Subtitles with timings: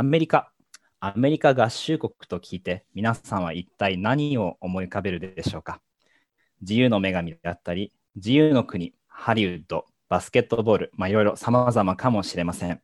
[0.00, 0.50] アメリカ、
[0.98, 5.82] アメリカ合衆国と聞いて、皆さんは一体何を思い浮かべるでしょうか？
[6.62, 12.80] 自由の女神であったり、自由の国、ハリウッド、バスケットボール、まあ、いろいろ様々かもしれません。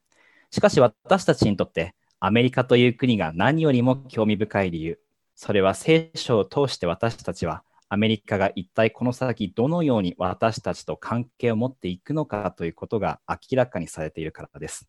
[0.51, 4.99] しかし私たちにとってアメリカという国が何よりも興味深い理由、
[5.35, 14.87] それは聖書を通して私たちはアメリカが一体この先どのように私たちと関係を持っていくのかということが明らかにされているからです。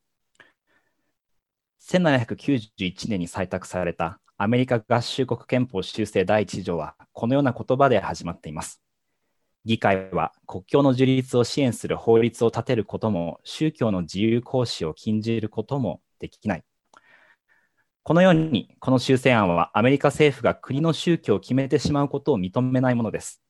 [1.88, 8.82] 1791年に採択されたアメリカ合衆国憲法修正第1条はこのような言葉で始まっています。
[9.64, 16.64] 議会は国境の樹立を支援する法律を立てることも宗教の自由行使を禁じることもできない。
[18.04, 23.42] このように、この修正案はアメリカ政府が国の宗教を決めてしまうことを認めないものです。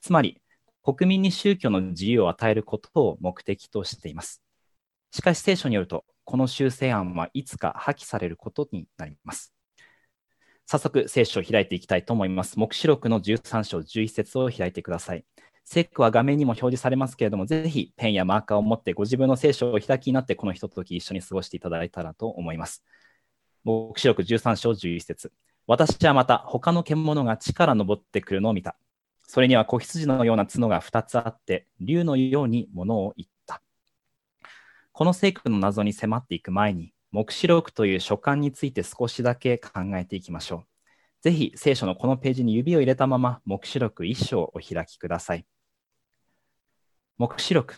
[0.00, 0.40] つまり、
[0.82, 4.42] 国民に宗教の自由を与えることを目的としています。
[5.12, 9.52] しかし聖書によると、この修正案はいつか破棄されることになります。
[10.64, 12.56] 早速、聖書を開いていきたいと思います。
[12.56, 15.24] 黙示録の13章11節を開いてください。
[15.64, 22.84] 聖句は画面にも表示されますけれども、ぜひペンやマーカーを持ってご自分の聖書を開きになってこのひととき一緒に過ごしていただいたらと思います。
[23.64, 25.32] 黙示録13章11節
[25.66, 28.76] 私はまた他の獣が地から登ってくるのを見た。
[29.26, 33.62] それには子羊のような角が2つあって、竜のように物を言った。
[35.00, 41.22] この聖句の謎に迫っていく前に、黙示録という書簡について少しだけ考えていきましょう。
[41.22, 45.46] ぜひ聖書のこのページに指を入れたまま、黙示録1章をお開きください。
[47.16, 47.76] 黙示録。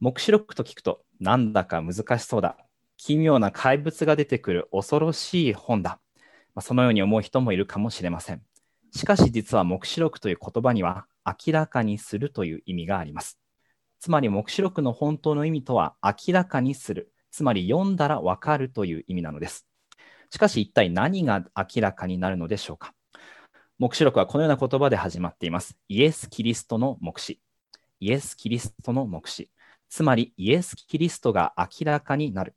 [0.00, 2.56] 黙示録と聞くと、なんだか難しそうだ。
[2.96, 6.00] 奇妙な怪物が出てくる恐ろしい本だ。
[6.54, 8.40] まあ、そのように思う人もいるかもしれません。
[8.92, 13.38] しかし実は黙示録という言葉には明らかにするという意味があります。
[14.00, 17.12] つまり黙示録の本当の意味とは明らかにする。
[17.30, 19.66] つまり読んだらわかるという意味なのです。
[20.30, 22.94] しかし一体何が明らかになるのでしょうか。
[23.78, 25.76] 黙示録はこのような言葉で始まっています。
[25.88, 27.40] イエス・キリストの黙示。
[28.00, 29.52] イエス・キリストの黙示。
[29.90, 32.56] つまりイエス・キリストが明らかになる。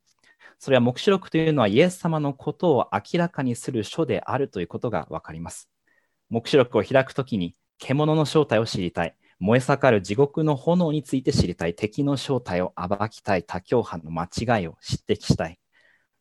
[0.59, 5.69] それは黙示録というのはイエス様のことを明らかにする書であるということがわかります。
[6.29, 9.17] 黙示録を開くときに獣の正体を知りたい。
[9.39, 11.75] 燃え盛る地獄の炎について知りたい。
[11.75, 13.43] 敵の正体を暴きたい。
[13.43, 14.77] 他教派の間違いを
[15.07, 15.59] 指摘したい。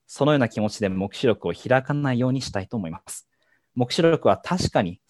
[0.06, 3.28] そのような気持ちで黙示録を開かないようにしたいと思います。
[3.74, 5.00] 黙示録は確かに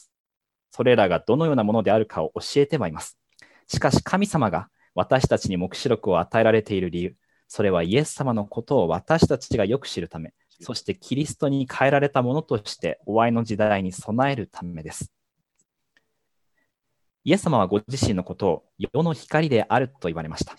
[0.72, 3.18] それらがどのようなものであるかを教えてはいます。
[3.68, 15.12] しかし神様が私たちに黙示録を与えられている理由、それはイエス様のことを私たちがよく知るため、そしてキリストに変えられたものとして終わりの時代に備えるためです。
[17.24, 20.56] イエス様はご自身のことを世の光であると言われました。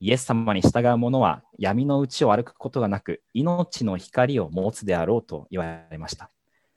[0.00, 6.30] イエス様に従う者は闇のうちを歩くことがなく、命の光を持つであろうと言われました。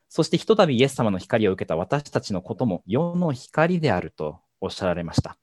[0.10, 5.38] そしてひとたびイエス様の光を受けた私たちのことも世の光であるとおっしゃられました。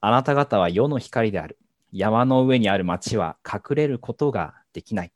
[0.00, 1.58] あなた方は世の光である。
[1.92, 5.12] 山の上にある町は隠れることができない。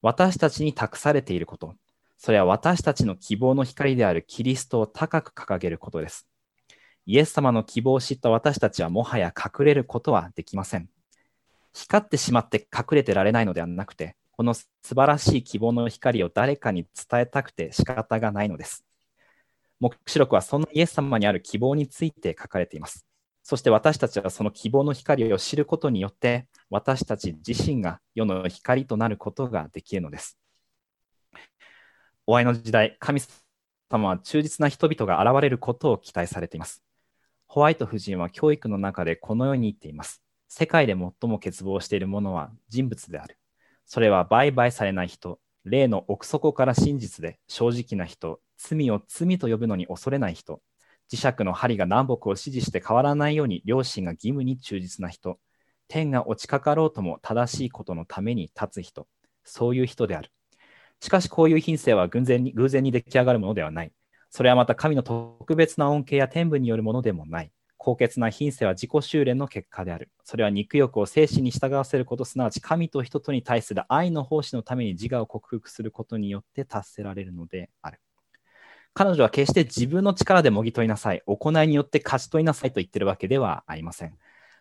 [0.00, 1.74] 私たちに託されていること、
[2.16, 6.29] それは私たちの希望の光であるキリストを高く掲げることです。
[7.10, 10.88] イエス様の希望を知った私たちはもはや隠れることはできません。
[11.74, 18.84] 光ってしまって隠れてられないのではなくて、この素晴らしい希望の光を誰かに伝えたくて仕方がないのです。
[19.80, 23.04] 黙示録はそのイエス様にある希望について書かれています。
[23.42, 30.38] そして私たちはその希望の光を知ることによって、私たち自身が世の光となることができるのです。
[32.24, 33.20] 終わりの時代、神
[33.90, 36.84] 様は忠実な人々が現れることを期待されています。
[37.52, 40.22] ホワイト夫人は教育の中でこのように言っています。
[40.46, 43.38] 世界で最も欠乏しているものは人物である。
[43.86, 50.62] それは売買されない人、霊の奥底から真実で正直な人、罪を罪と呼ぶのに恐れない人、
[51.12, 55.40] 磁石の針が南北を支持して変わらないように両親が義務に忠実な人、
[55.88, 59.08] 天が落ちかかろうとも正しいことのために立つ人、
[59.42, 60.30] そういう人である。
[61.00, 63.92] しかしこういう品性は偶然に偶然に出来上がるものではない。
[64.30, 67.52] それはまた神の特別な恩恵や天賦によるものでもない。
[67.76, 70.10] 高潔な品性は自己修練の結果である。
[70.22, 78.00] それは肉欲を精神に従わせること、すなわち神と人とに対する愛の奉仕のために自我を克服することによって達せられるのである。
[78.92, 84.14] 彼女は決して自分の力でもぎ取りなさい、行いによって勝ち取りなさいと言ってるわけではありません。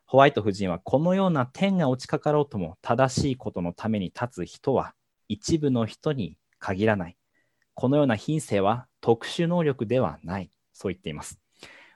[0.05, 4.93] ホワイト夫人はこのような天が落ちかかろうとも正しいことのために立つ人は
[5.27, 7.18] 一部の人に限らない。
[7.79, 10.51] このような品性は特殊能力ではない。
[10.73, 11.39] そう言っています。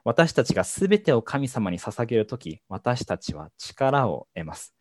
[0.05, 4.73] 私たちが全てを神様に捧げるとき、私たちは力を得ます。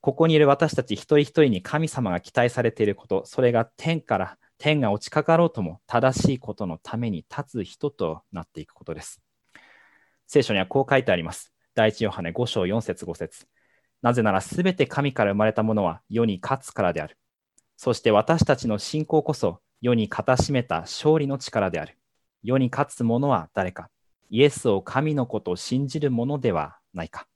[0.00, 9.22] ここにいる私たち一人一人に神様が期待されていること、それが天から天が落ちかかろうとも正しいことのために立つ人となっていくことです。
[10.26, 11.52] 聖書にはこう書いてあります。
[11.76, 13.46] 第一ヨハネ5章4節5節
[14.02, 17.16] なぜならすべて神から生まれたものは世に勝つからである。
[17.76, 21.98] そして私たちの信仰こそ世にかたしめた勝利の力である。
[22.44, 23.90] 世に勝つ者は誰か
[24.30, 27.26] イエスを神のことを信じる者ではないか。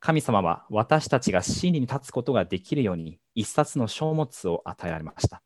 [0.00, 5.40] 神様は私たちが真理に立つことができるように一冊の書物を与えられました。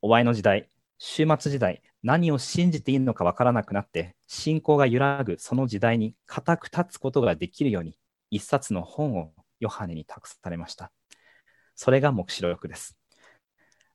[0.00, 0.68] お前の時代、
[1.00, 7.98] 終末時代、何を信じていいのかわからなくなって信仰が揺らぐその時代に固く立つことができるように
[8.30, 10.92] 一冊の本をヨハネに託されました。
[11.74, 13.01] それが黙示録です。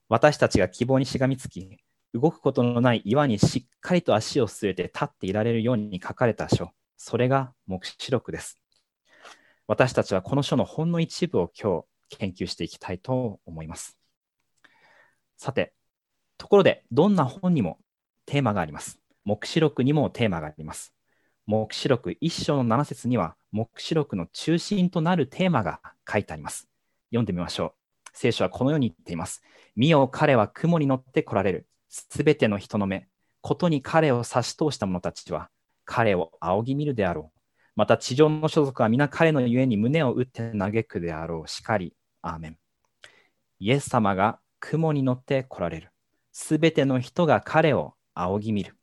[0.09, 1.77] 私たちが希望にしがみつき、
[2.13, 8.57] 動くことのない岩にしっかりと足を据えて立っていられるように書かれた書、それが黙示録です。
[9.67, 13.97] 私たちはこの書のほんの一部を今日研究していきたいと思います。
[15.35, 15.73] さて、
[16.37, 17.79] ところで、どんな本にも
[18.25, 18.99] テーマがあります。
[19.25, 20.93] 黙示録にもテーマがあります。
[21.45, 26.69] 黙示録1章の7節には、黙示録の中心となるテーマが書いてあります。
[27.09, 27.86] 読んでみましょう。
[28.17, 29.43] 聖書はこのように言っています。
[29.75, 31.67] 見よ、彼は雲に乗って来られる。
[31.87, 33.07] すべての人の目、
[33.41, 35.51] ことに彼を差し通した者たちは、
[35.85, 37.39] 彼を仰ぎ見るであろう。
[37.75, 41.47] また地上の所属は皆彼のゆえに胸を打って嘆くであろう。
[41.47, 42.57] しかり、アーメン。
[43.59, 45.91] イエス様が雲に乗って来られる。
[46.31, 48.75] すべての人が彼を仰ぎ見る。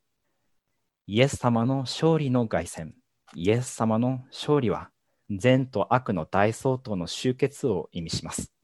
[1.07, 2.93] イエス様の勝利の凱旋。
[3.33, 4.91] イエス様の勝利は
[5.29, 8.54] 善と悪の大相当の集結を意味します。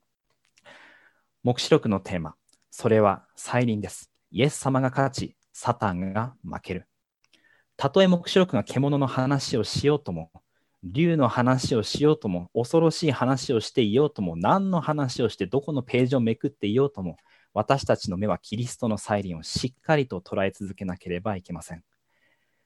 [1.44, 2.36] 黙示録のテーマ、
[2.70, 4.12] それは再臨です。
[4.30, 6.86] イエス様が勝ち、サタンが負ける。
[7.78, 10.30] たとえ黙示録が獣の話をしようとも、
[10.84, 17.18] 竜の話をしようとも、恐ろしい話をしていようとも、何の話をしてどこのページをめくっていようとも、
[17.56, 21.84] 私たちの目はキリストの再臨をしっかりと捉え続けなければいけません。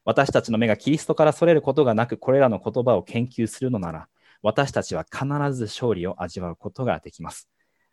[0.03, 4.09] 私たちの目がキリストからそれることがなく、これらの言葉を研究するのなら、
[4.41, 7.47] 私たちは必ず勝利を味わうことができます。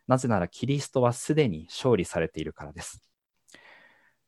[0.07, 3.01] なぜなら、キリストはすでに勝利されているからです。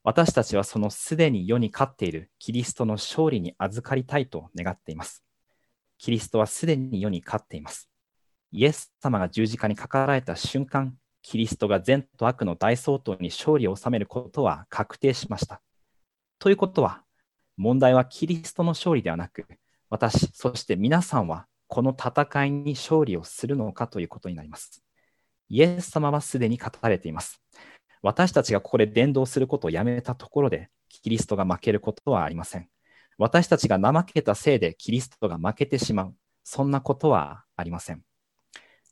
[0.03, 5.23] 私たちはそのすでに世に勝っているキリストの勝利に預かりたいと願っています。
[5.97, 7.89] キリストはすでに世に勝っています。
[8.51, 15.61] イエス様が十字架にかかられた瞬間、キリストが善と悪の大相当に勝利を収めることは確定しました。
[16.37, 17.01] ということは、
[17.57, 19.47] 問題はキリストの勝利ではなく、
[19.89, 24.84] 私、そして皆さんはこの戦いに勝利をするのかということになります。
[25.49, 27.41] イエス様はすでに語られています。
[28.01, 32.67] 私たちがここで伝道することをやめたところで、キリストが負けることはありません。
[33.17, 36.15] 私たちが怠けたせいでキリストが負けてしまう。
[36.43, 38.01] そんなことはありません。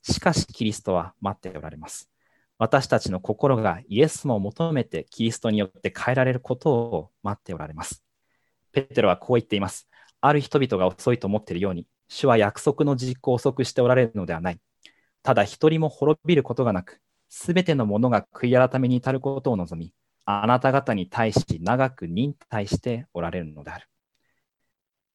[0.02, 2.10] しかし、キリストは待っておられます。
[2.58, 8.02] 私たちの心がイエス様を求めてキリストによって変えられることを待っておられます。
[8.72, 9.88] ペテロはこう言っています。
[10.20, 14.60] ある人々が遅いと思っているように、主は約束の実行を遅くしておられるのではない。
[15.24, 17.00] ただ一人も滅びることがなく、
[17.30, 19.94] すべてのものが悔い改めに至ることを望み、
[20.26, 23.88] あなた方に対し長く忍耐しておられるのである。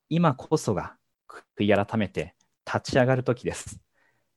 [0.09, 0.95] 今こそが
[1.55, 2.33] 悔い改めて
[2.65, 3.79] 立ち上がる時です。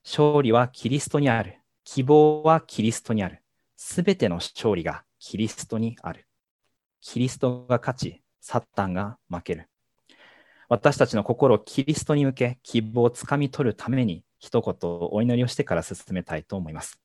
[0.05, 1.59] 勝利はキリストにある。
[1.85, 3.43] 希望はキリストにある。
[3.77, 6.29] すべての勝利がキリストにある。
[7.01, 9.72] キリストが勝ち、サッタンが負ける。
[10.73, 14.75] 私たちの心をキリストに向け、希望をつかみ取るために、一言
[15.13, 16.99] お祈りをしてから進めたいと思います。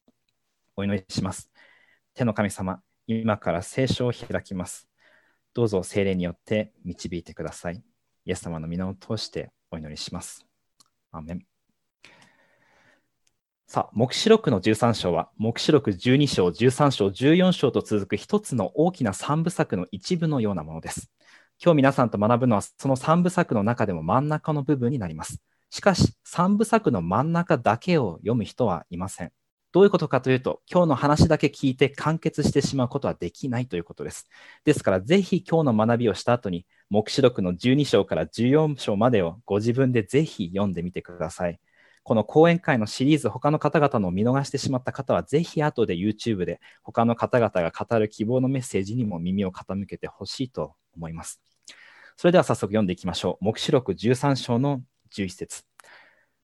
[0.77, 1.51] お祈りします。
[2.13, 4.87] 手の神様、今から聖書を開きます。
[5.53, 7.83] どうぞ聖霊によって導いてください。
[8.23, 10.45] イエス様の皆を通してお祈りします。
[11.11, 11.45] アメン
[13.67, 21.11] さあ、黙示録の13章は、黙示録12章、13章、14章と続く一つの大きな三部作の一部のようなものです。
[21.63, 25.41] 今日皆さんと学ぶのは、その三部作の中でも真ん中の部分になります。
[25.71, 29.31] しかし、三部作の真ん中だけを読む人はいません。
[29.71, 34.29] どういうことかというと、今日の話だけ聞いて完結してしまうことはできないということです。
[34.65, 41.59] ですから、ぜひ今日の学びをした後に、黙示録の12章から14章までをご自分でぜひ読んでみてください。
[42.07, 51.41] この講演会のシリーズ、他の方々の見逃してしまった方は、ぜひ後で YouTube で他の方々が語る希望のメッセージにも耳を傾けてほしいと思います。
[52.15, 53.43] それでは早速読んでいきましょう。
[53.43, 54.83] 黙示録13章の
[55.13, 55.63] 11節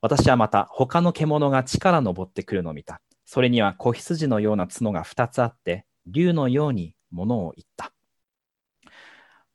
[0.02, 3.00] 私はまた他の獣が地から登ってくるのを見た。
[3.24, 7.94] それには子羊のような角が2つあって、竜のようにものを言った。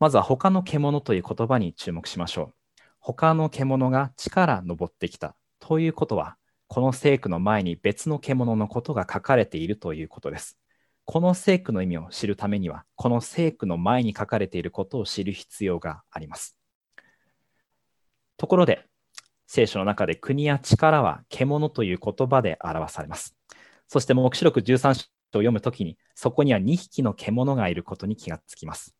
[0.01, 2.55] まずは他の獣という言葉に注目しましょう。
[2.99, 5.37] 他の獣が地から登ってきた
[5.69, 10.57] ということは、この聖句の前に別の獣のことが書かれているということです。
[11.05, 16.57] この聖句の意味を知るためには、この聖句の前に書かれていることを知る必要があります。
[18.39, 18.87] ところで、
[19.47, 23.37] 聖書の中で国や力は獣という言葉で表されます。
[23.89, 28.97] そして黙示録13章を読むときに、そこには2匹の獣がいることに気がつきます。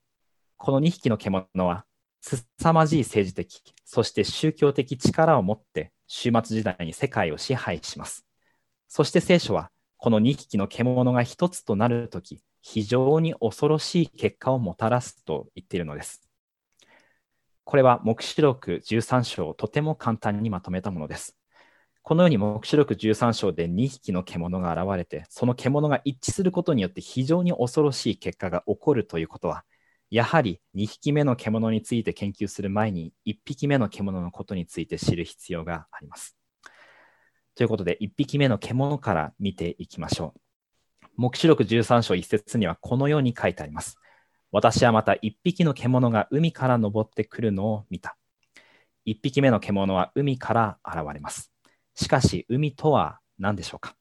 [0.59, 1.87] この2匹の獣は、
[2.21, 8.27] すさまじい政治的、そして宗教的力を持って終末時代に世界を支配します。
[8.89, 16.23] そして聖書は、この2匹の獣が一つとなるとき、非常に恐ろしい結果をもたらすと言っているのです。
[17.65, 21.37] これは黙示録13章をとても簡単にまとめたものです。
[22.03, 29.65] このように黙示録13章で2匹の獣が現れて、その獣が一致することによって非常に恐ろしい結果が起こるということは、
[30.11, 36.37] やはり2匹目の獣について研究する前に1匹目の獣のことについて知る必要があります。
[37.55, 40.41] ということで、1匹目の獣から見ていきましょう。
[41.17, 43.97] 黙示録13章1節にはこのように書いてあります。
[44.53, 48.17] 私はまた一匹の獣が海から登ってくるのを見た。
[49.05, 51.53] 一匹目の獣は海から現れます。
[51.95, 53.97] しかし、海とは何でしょうか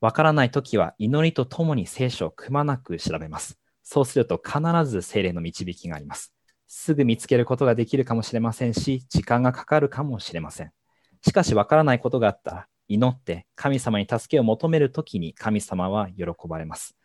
[0.00, 3.58] わからないときは祈りとともに聖書をくまなく調べます。
[3.88, 6.34] そうすると必ず精霊の導きがあります。
[6.66, 10.72] すぐ見つけることができるかもしれませんし、時間がかかるかもしれません。
[11.22, 16.96] しかしわからないことがあったら、祈って神様に助けを求めるときに神様は喜ばれます。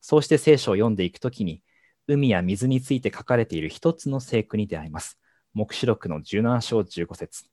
[0.00, 1.62] そうして聖書を読んでいくときに、
[2.06, 5.18] 海や水について書かれている一つの聖句に出会います。
[5.52, 7.44] 黙示録の17章15節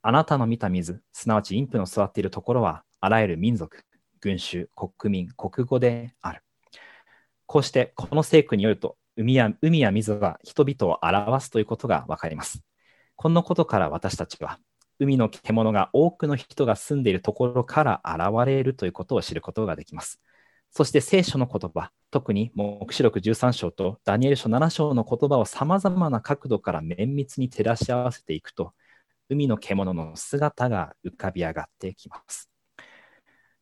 [0.00, 3.84] あなたの見た水、すなわち陰婦の座っているところは、あらゆる民族、
[4.22, 6.42] 群衆、国民、国語である。
[7.52, 12.62] こうして、この聖句によると、海や海や水は人々を表すということがわかります。
[13.14, 14.58] このことから私たちは、
[14.98, 20.18] 海の獣が多くの人が住んでいるところから現れるということを知ることができます。
[20.70, 28.72] そして聖書の言葉、特に黙示録13章とダニエル書7章の言葉をさまざまな角度から綿密に照らし合わせていくと、
[29.28, 32.48] 海の獣の姿が浮かび上がってきます。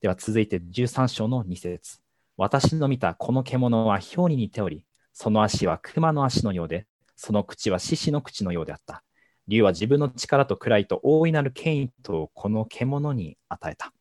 [0.00, 1.98] では続いて13章の2節
[2.42, 9.04] 私の見たこの獣は豹に似ており、その足は熊の足のようで、その口は獅子の口のようであった。
[9.46, 13.92] 竜は自分の力と位と大いなる権威とこの獣に与えた。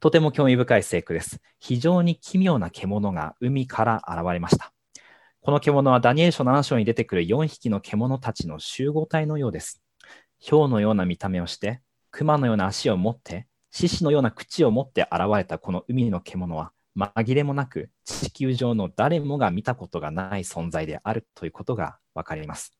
[0.00, 1.40] とても興味深い聖句です。
[1.60, 4.72] 非常に奇妙な獣が海から現れました。
[5.40, 9.80] この獣はダニエル書7章に出てくる4匹の獣たちの集合体のようです。
[10.40, 22.72] 豹のような見た目をして、熊のような足を持って、獅子のような口を持って現れたこの海の獣は、紛れもなく地球上の誰もが見たことがない存在であるということがわかります。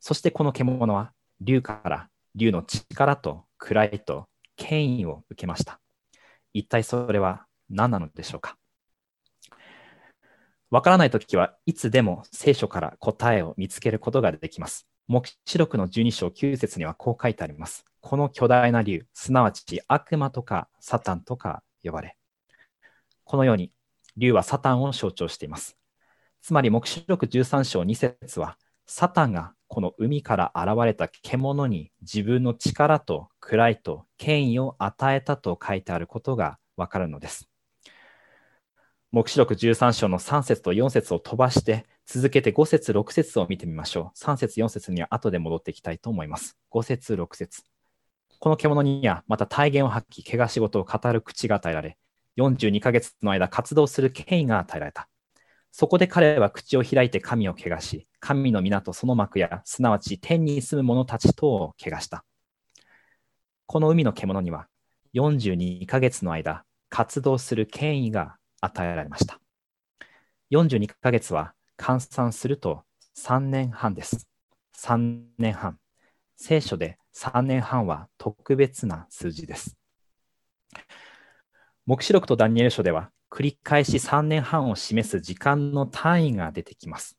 [0.00, 5.80] そしてこの獣は、竜から竜の力と位と権威を受けました。
[6.52, 8.56] 一体それは何なのでしょうか
[10.70, 14.86] わからないときはいつでも聖書から答えを見つけることができます。
[15.06, 17.86] 黙示録の12章9節にはこう書いてあります。
[18.02, 22.17] この巨大な竜、すなわち悪魔とかサタンとか呼ばれ、
[23.28, 23.70] このように
[24.16, 25.76] 竜はサタンを象徴しています。
[26.40, 28.56] つまり黙示録13章2節は、
[28.86, 37.50] サタンがこの海から現れた獣に自分の力と位と権威を与えたと書いてあることがわかるのです。
[39.12, 44.18] 黙示録13章の3節と4節を飛ばして、続けて5節6節を見てみましょう。
[44.18, 46.56] 3節4節には後で戻っていきたいと思います。
[46.70, 47.62] 5節6節
[48.38, 51.98] この獣にはまた体言を発揮、怪我仕事を語る口が与えられ、
[52.38, 55.08] 42ヶ月の間活動する権威が与えられた。
[55.72, 62.24] そこで彼は口を開いて神を汚し、神の港その幕や、すなわち天に住む者たちとを汚した。
[63.66, 64.68] この海の獣には、
[65.14, 69.40] 42ヶ月の間、活動する権威が与えられました。
[70.50, 72.82] 42ヶ月は換算すると
[73.16, 74.26] 3年半です。
[74.76, 75.78] 3年半。
[76.36, 79.76] 聖書で3年半は特別な数字です。
[81.88, 87.16] 黙示録とダニエル書では繰り返し3年半を示す時間の単位が出てきます。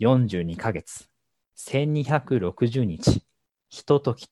[0.00, 1.06] 42ヶ月、
[1.56, 3.22] 1260日、
[3.70, 4.28] 一時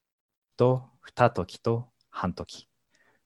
[0.56, 2.68] と二時と半時。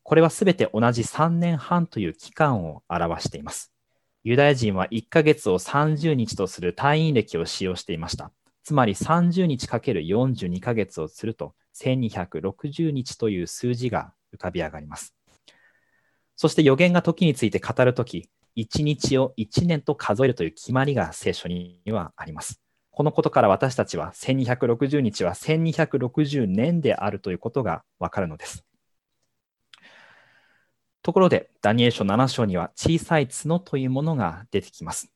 [0.02, 3.72] これはすべて同じ3年半という期間を表しています。
[4.22, 8.32] ユダヤ人は1ヶ月を30日とする単位歴を使用していました。
[8.64, 15.17] つまり30日 ×42 ヶ月をすると1260日という数字が浮かび上がります。
[16.40, 22.60] そして予言が時について語るとき、1日を1年と数えるという決まりが聖書にはあります。
[22.92, 28.64] このことから私たちは1260日は1260年であるということがわかるのです。
[31.02, 35.12] ところで、ダニエル書7章には小さい角というものが出てきます。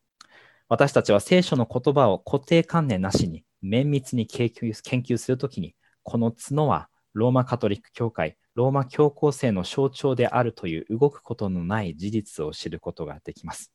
[0.68, 13.72] 私たちは聖書の言葉を固定観念なしに綿密に研究するときに、この角はローマカトリック教会、ローマ教皇制の象徴であるという動くことのない事実を知ることができます。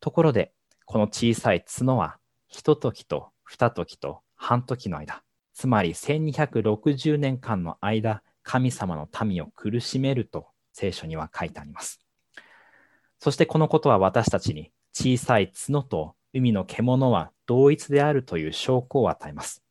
[0.00, 0.52] ところで、
[0.84, 5.22] この小さい角は、ひと時と二時と半時の間、
[5.54, 12.00] つまり1260年間の間、神様の民を苦しめると聖書には書いてあります。
[13.18, 19.64] そしてこのことは私たちに小さい角と海の獣は同一であるという証拠を与えます。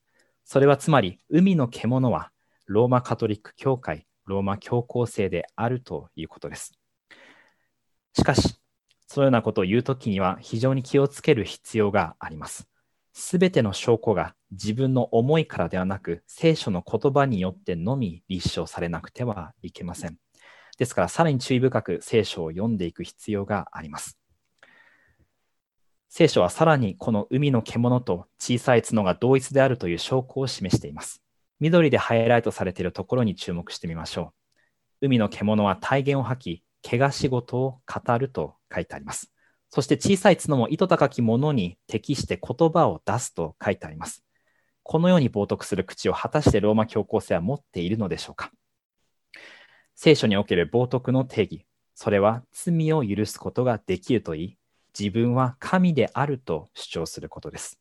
[0.44, 2.32] それはつまり海の獣は
[2.66, 6.74] ローマカトリック教会、ローマ教皇制であるということです。
[8.14, 8.60] しかし、
[9.08, 12.68] そのようなことを言うときには非常に気をつける必要があります。
[13.14, 20.18] すべての証拠が自分の思いからではなく、聖書の言葉によってのみ立証されなくてはいけません。
[20.78, 24.18] ですから、さらに注意深く聖書を読んでいく必要があります。
[26.10, 31.25] 聖書はさらにこの海の獣と小さい角が同一であるという証拠を示しています。
[31.60, 34.34] 緑でハイライトされているところに注目してみましょ
[35.02, 35.06] う。
[35.06, 39.32] 海の獣は体言を吐き、怪我仕事を語ると書いてあります。
[39.70, 44.24] そして小さい角も糸高きものに適して言葉を出すと書いてあります。
[44.84, 48.52] このように冒涜する口を果たしてローマ教皇制は持っているのでしょうか
[49.96, 54.58] 聖書における冒涜の定義、それは罪を許すことができるといい、
[54.98, 57.80] 自分は神であると主張することです。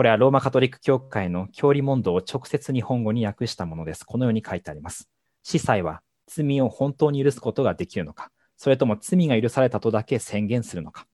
[0.00, 4.02] これはローマカトリック教会の教理問答を直接日本語に訳したものです。
[4.02, 5.10] このように書いてあります。
[5.42, 11.06] 司祭は罪を本当に許すことができるのか、それとも罪が許されたとだけ宣言するのか。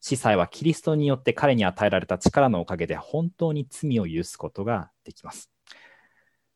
[0.00, 5.50] 司祭はキリストによって彼に与えられた力のおかげで本当に罪を許すことができます。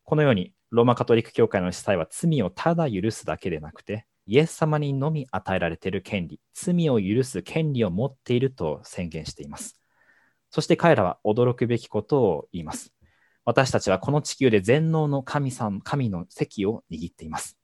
[0.05, 9.78] このようにローマカトリック教会の司祭は罪をただ許すだけでなくて、イエス様にのみ与えられている権利、罪を許す権利を持っていると宣言しています。
[10.51, 12.93] そして彼らは驚くべきことを言います。
[13.45, 17.57] 私たちはこの地球で全能の神さん神の席を握っています。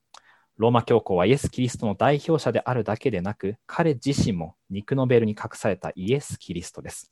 [0.58, 7.12] ローマ教皇はイエス・キリストの代表者であるだけでなく、彼自身も肉のベルに隠されたイエス・キリストです。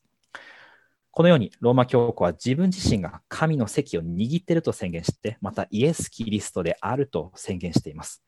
[1.11, 8.23] このようにローマ教皇は自分自身が神の席を握っていると宣言して、またイエス・キリストであると宣言しています。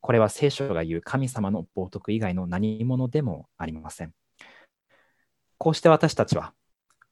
[0.00, 4.14] これは聖書が言う神様の冒涜以外の何者でもありません。
[5.58, 6.54] こうして私たちは、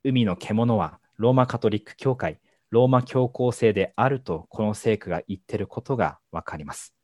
[0.05, 2.39] 海の獣はローマカトリック教会、
[2.71, 6.95] ローマ教皇制であるとこの聖句が言っていることがわかります。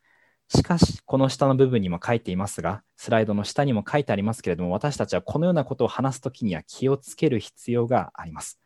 [0.46, 8.60] しかし、この下の部分にも書いていますが、スライドの下にも書いてありますけれども、私たちはこのようなことを話すときには気をつける必要があります。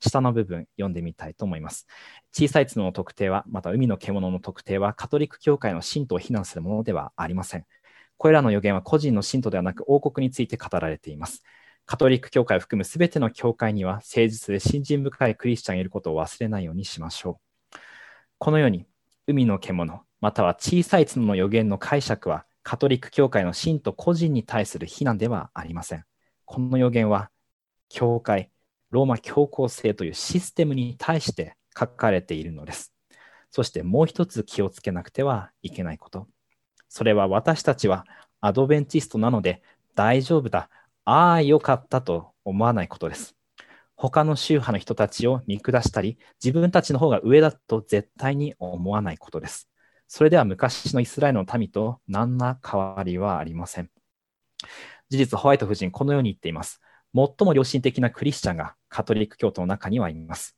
[0.00, 1.86] 下の部分読んでみたいと思います。
[2.32, 7.66] 小さい角の特定は、また海の獣の特定は、カトリック教会の信徒を非難するものではありません。
[8.16, 11.42] これらの予言は個人の信徒ではなく王国について語られています。
[11.86, 17.38] カトリック教会を含むすべての教会には誠実で信心深いクリスチャンがいることを忘れないようにしましょ
[17.72, 17.78] う。
[18.38, 18.86] このように、
[19.26, 26.04] 海の獣、または小さい角の予言の解釈は、カトリック教会の信徒個人に対する非難ではありません。
[26.46, 27.30] この予言は、
[27.90, 28.50] 教会、
[28.90, 32.94] ローマ教皇制というシステムに対して書かれているのです。
[33.50, 36.26] そしてもう一つ気をつけなくてはいけないこと。
[36.88, 38.04] それは私たちは
[38.40, 39.62] アドベンチストなので
[39.94, 40.70] 大丈夫だ、
[41.04, 43.36] ああ、よかったと思わないことです。
[43.96, 49.68] 他の宗派の人たちを見下したり、自分たちの方が上だと絶対に思わないことです。
[50.08, 53.90] それでは昔のイスラエルの民と何ら変わりはありません。
[55.10, 56.80] 事実、ホワイト夫人、このように言っています。
[57.14, 60.56] 最も良心的なクリスチャンがカトリック教徒の中にはいます。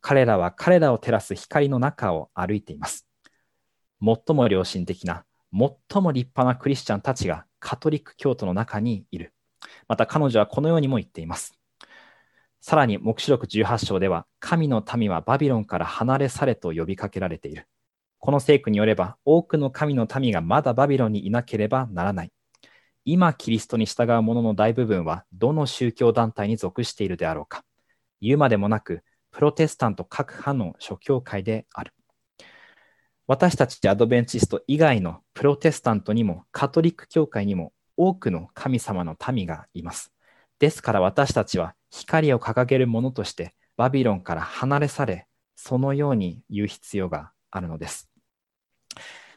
[0.00, 3.06] 彼らは彼らを照らす光の中を歩いています。
[4.00, 9.34] 最も良心的な、最も立派なクリスチャンたちがカトリック教徒の中にいる。
[9.88, 11.58] また彼女はこのようにも言っています。
[12.60, 17.68] さらに、黙示録18章では、神の民はバビロンから離れ去れと呼びかけられている。
[18.18, 22.32] この聖句によれば、多くの神の民がまだバビロンにいなければならない。
[23.04, 27.64] 今キリストに従う者の大部分はどの宗教団体に属しているであろうか。
[28.20, 31.92] 言うまでもなく、プロテスタント各派の諸教会である。
[33.28, 40.12] 私たちアドベンチスト以外のプロテスタントにもカトリック教会にも多くの神様の民がいます。
[40.60, 48.08] ですから私たちは光を掲げる者としてバビロンから離れ去れ、そのように言う必要があるのです。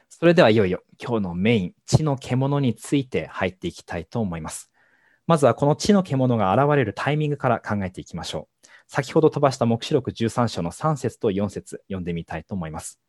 [0.10, 4.71] それではいよいよ今日のメイン、地の獣について入っていきたいと思います。
[5.26, 8.67] まずはこの地の獣が現れるタイミングから考えていきましょう。
[8.88, 13.00] 先ほど飛ばした目視録13章の3節と4節読んでみたいと思います。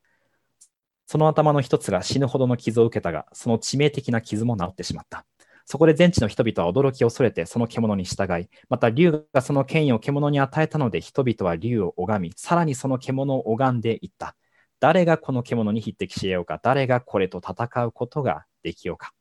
[1.06, 5.26] その頭の一つが死ぬほどの傷を受けたが、その致命的な傷も治ってしまった。
[5.72, 14.36] そこで全地の人々は驚きを恐れてその獣に従い、また竜がその権威を獣に与えたので人々は竜を拝み、さらにその獣を拝んでいった。
[14.80, 19.14] 誰がこの獣に匹敵しようか、誰がこれと戦うことができようか。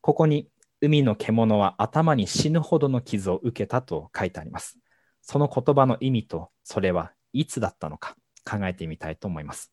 [0.00, 0.48] ここに
[0.80, 4.78] 海の獣は頭に死ぬほどの傷を受けたと書いてあります。
[5.20, 8.16] その言葉の意味とそれはいつだったのか
[8.50, 9.70] 考えてみたいと思います。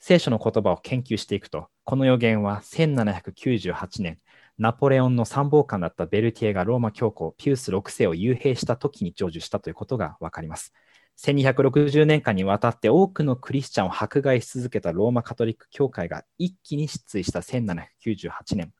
[0.00, 4.18] 聖書の言葉を研究していくと、この予言は1798年、
[4.58, 10.72] ナポレオンの参謀官だったベルティエがローマ教皇ピウス6世を幽閉した時に成就したということがわかります。
[11.18, 18.72] 1260年間にわたって多くのクリスチャンを迫害し続けたローマカトリック教会が一気に失墜した1798年、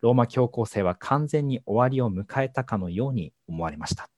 [0.00, 4.08] ローマ教皇制は完全に終わりを迎えたかのように思われました。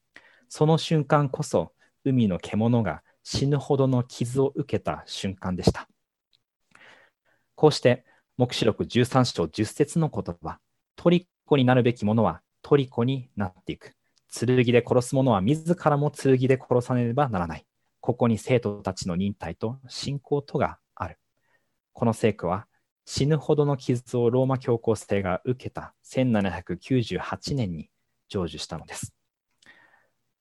[0.49, 5.87] その瞬間こそ、海の獣が死ぬほどの傷を受けた瞬間でした。
[7.55, 8.05] こうして、
[8.37, 10.59] 黙示録13章10節の言葉、
[10.95, 13.93] トリコになるべきものはトリコになっていく。
[14.31, 17.65] 剣で殺す者は自らも剣で殺さねばならない。
[18.01, 21.17] ここに生徒たちの忍耐と信仰とがある。
[21.93, 22.67] この聖句は
[23.05, 27.89] 死ぬほどの傷をローマ教皇制が受けた1798年に
[28.29, 29.13] 成就したのです。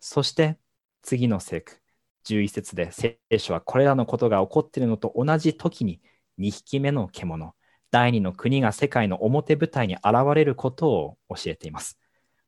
[0.01, 0.59] そして
[1.03, 1.81] 次の聖句、
[2.27, 6.01] 11節で聖書はこれらのことが起こっているのと同じ時に
[6.39, 7.55] 2匹目の獣、
[7.95, 10.05] 第二の国が世界の表舞台に現
[10.35, 11.97] れることを教えています。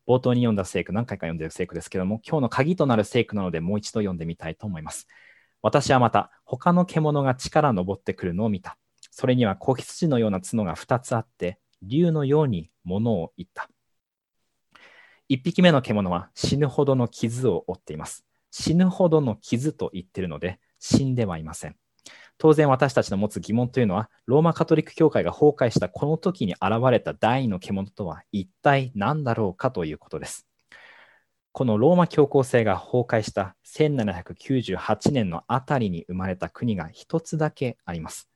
[0.05, 5.07] 冒頭に読んだ聖句、何回か読んでる聖句ですけども、今日の鍵となる聖句なのでもう一度読んでみたいと思います。
[5.63, 8.77] 私はまた、他の獣が地から登ってくるのを見た。
[9.13, 13.71] それには子羊のような角が2つあって、竜のように物を言った。
[15.29, 18.27] 1匹目の獣は死ぬほどの傷を負っています。
[18.51, 21.77] 死ぬほどの傷と言っているので、死んではいません。
[22.39, 30.47] 当然私たちの持つ疑問というのは、ローマカトリック教会が崩壊したこの時に現れた第二の獣とは一体何だろうかということです。
[31.53, 38.29] このローマ教皇制が崩壊した1798年のあたりに生まれた国が一つだけあります。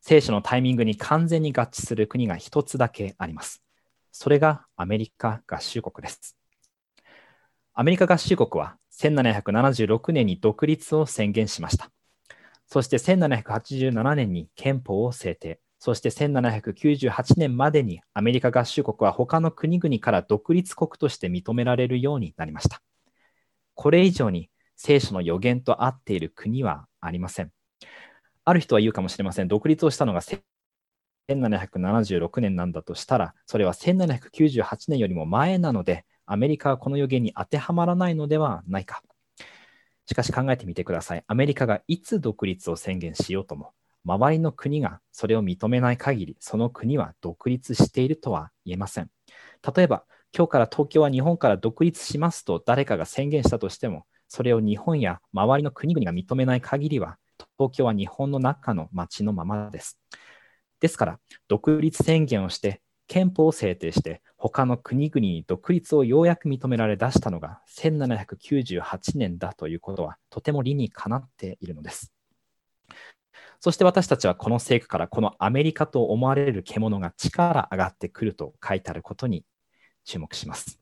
[0.00, 3.62] 聖書のタイミングに完全に合致する国が一つだけあります。
[4.10, 6.36] それがアメリカ合衆国です。
[7.74, 11.90] アメリカ合衆国は1776年に独立を宣言しました。
[12.66, 15.60] そして1787年に憲法を制定。
[15.78, 22.82] そして1798年までにアメリカ合衆国は他の国々から独立国として認められるようになりました。
[23.74, 27.52] これ以上に聖書の予言と合っている国はありません。
[28.44, 29.48] ある人は言うかもしれません。
[29.48, 30.22] 独立をしたのが
[31.28, 39.02] 1776年なんだとしたら、それは1798年よりも前なので、アメリカはこの予言に当てはまらないのではないか。
[40.06, 41.24] しかし考えてみてください。
[41.26, 43.72] アメリカがいつ独立を宣言しようとも、
[44.04, 49.10] 周りの国がそれを認めない限り、その国は独立しているとは言えません。
[49.76, 50.04] 例えば、
[50.36, 57.18] 今日から東京は日本から独立しますと誰かが宣言したとしても、それを日本や周りの国々が認めない限りは、
[57.58, 59.98] 東京は日本の中の町のままです。
[60.80, 72.12] ですから、独立宣言をして憲法を制定して他の国々に独立をようやく認められ出したのが1798年だということはとても理にかなっているのです。
[73.60, 79.44] そして私たちはこの聖句からこのアメリカと思われる獣が力上がってくると書いてあることに
[80.04, 80.78] 注目します。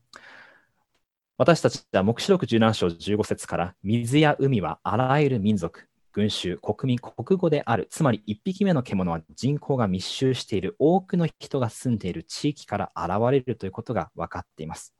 [1.37, 7.89] 私たちは黙示録17章15節から水や海はあらゆる民族、群衆、国民、国語である。
[7.91, 14.95] つまり1匹目の獣は人口が密集している多くの人が住んでいる地域から現れるということが分かっています。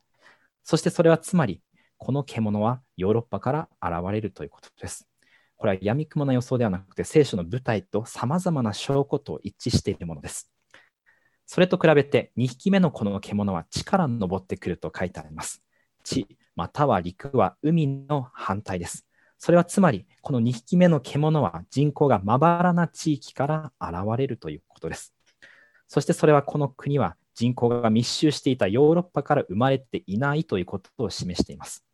[0.62, 1.62] そしてそれはつまり、
[1.98, 5.08] この獣はヨーロッパから現れるということです。
[5.56, 10.52] これは闇雲な予想ではなくて、聖書の舞台と様々な証拠と一致しているものです。
[11.46, 15.64] それと比べて、2匹目のこの獣は地から登ってくると書いてあります。
[16.04, 19.08] 地、または陸は海の反対です。
[19.38, 25.14] それはつまり、この2匹目の獣は人口がまばらな地域から現れるということです。
[25.88, 31.86] そしてそれはこの国は人口が密集していたヨーロッパから生まれていないということを示しています。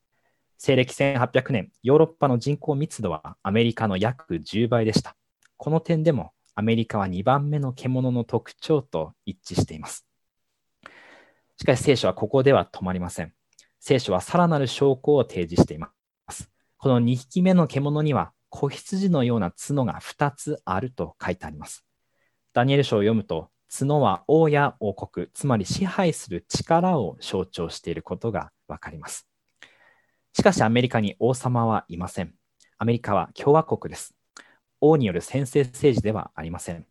[0.58, 5.15] 西暦1800年、ヨーロッパの人口密度はアメリカの約10倍でした。
[5.58, 10.06] この点でもアメリカは2番目の獣の特徴と一致しています。
[11.58, 13.34] しかし聖書はここでは止まりません。
[13.80, 16.00] 聖書はさらなる証拠を提示しています。
[16.82, 21.86] この2匹目の獣には子羊のような角が2つあると書いてあります。
[22.54, 29.28] ダニエル書を読むと、角は王や王国、つまり支配する力を象徴していることがわかります。
[30.34, 32.34] しかしアメリカに王様はいません。
[32.80, 34.15] アメリカは共和国です。
[34.80, 36.88] 王による専制政治ではありません。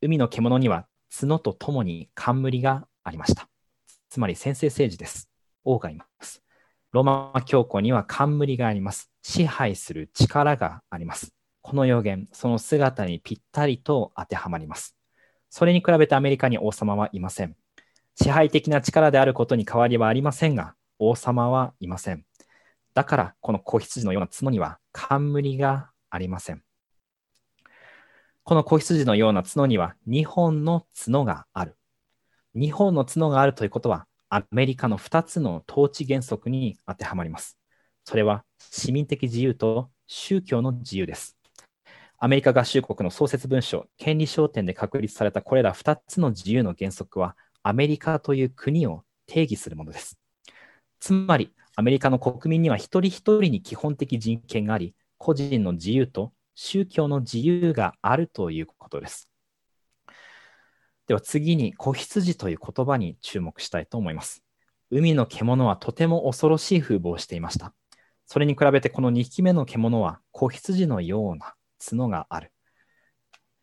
[0.00, 3.50] 海の獣には角とともに冠がありました。
[4.08, 5.28] つまり先制政治です。
[5.62, 6.42] 王がいます。
[6.92, 9.10] ローマ教皇には冠があります。
[9.22, 11.34] 支配する力があります。
[11.60, 14.96] この予言、その姿にぴったりと当てはまります。
[15.50, 17.56] それに比べてアメリカに王様はいません。
[18.14, 22.24] 支配的な力であることに変わりはありませんが、王様はいません。
[22.94, 26.62] だから、この子羊のような角には冠がありません。
[28.44, 31.76] この子羊のような角には2本の角がある。
[32.56, 37.58] 2本の角があるということは、アメリカの2つの統治原則に当てはまります。
[38.04, 41.38] それは市民的自由と宗教の自由です。
[42.18, 50.18] アメリカ合衆国の創設文書、権利商店で確立されたこれら2つの自由の原則は、アメリカという国を定義するものです。
[51.00, 59.27] つまり、アメリカの国民には一人一人に基本的人権があり、個人の自由と宗教の自由があるということです。
[61.08, 64.44] では次に子羊という言葉に注目したいと思います。
[64.90, 67.74] 海の獣はとても恐ろしい風貌をしていました。
[68.26, 72.52] それに比べてこの2匹目の獣は子羊のような角がある。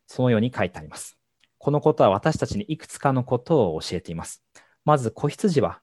[0.08, 1.20] そのように書いてあります。
[1.60, 4.44] このことは私たちにいくつかのことを教えています。
[4.84, 5.82] まず子羊は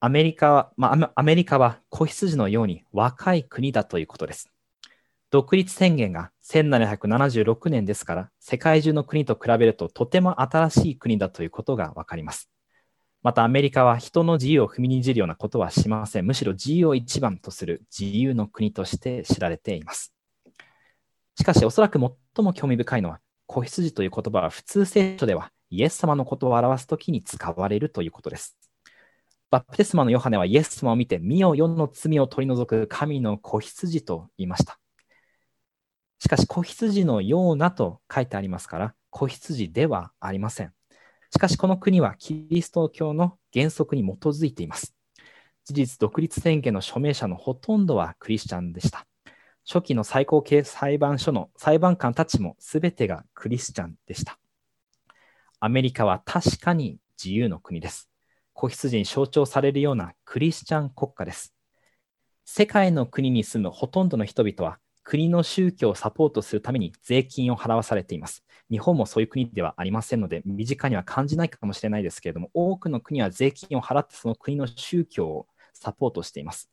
[0.00, 4.53] アメリカは、まあ、アメリカは子羊のように若い国だということです。
[5.34, 12.52] 独立宣言が1776年ですから、世界中の国と比べるととても新しい国だということがわかります。
[13.24, 16.24] またアメリカは人の自由を踏みにじるようなことはしません。
[16.24, 20.14] むしろ自由を一番とする自由の国として知られています。
[21.36, 23.18] しかし、おそらく最も興味深いのは、
[23.48, 28.56] 子羊という言葉は普通聖書ではイエス様のことを表すときに使われるということです。
[29.50, 34.78] バプテスマのヨハネはイエス様を見て、身を世の罪を取り除く神の子羊と言いました。
[36.24, 40.72] しかし、子羊のようなと書いてありますから、子羊ではありません。
[41.28, 44.94] しかし、この国はキリスト教の原則に基づいています。
[45.66, 49.06] 事実、独立宣言の署名者のほとんどはクリスチャンでした。
[49.70, 54.38] 初期の最高刑裁判所の裁判官たちも全てがクリスチャンでした。
[55.60, 58.08] アメリカは確かに自由の国です。
[58.54, 61.54] 子羊に象徴されるようなクリスチャン国家です。
[62.46, 68.42] 世界の国に住むほとんどの人々は国の宗教をサポートするために税金を払わされています。
[68.70, 76.70] 日本もそういう国ではありませんので、身近には感じないかもしれないですけれども、多くの国は税金を払ってその国の宗教をサポートしています。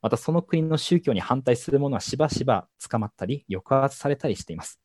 [0.00, 4.80] またその国の宗教に反対する者はしばしば捕まったり、抑圧されたりしています。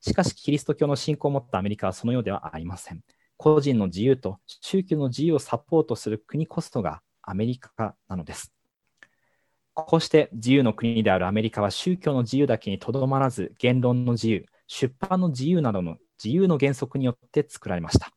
[0.00, 3.00] しかし、キリスト教の信仰を持ったアメリカはそのようではありません。
[3.36, 8.52] 個人の自由と宗教の自由をサポートする国こそがアメリカなのです。
[9.74, 18.10] こうして自由の国であるアメリカは宗教の自由だけにとどまらず、言論の自由、出版の自由などの自由の原則によって作られました。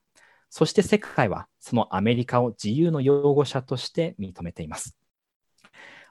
[0.50, 4.98] そして世界はそのアメリカを自由の擁護者として認めています。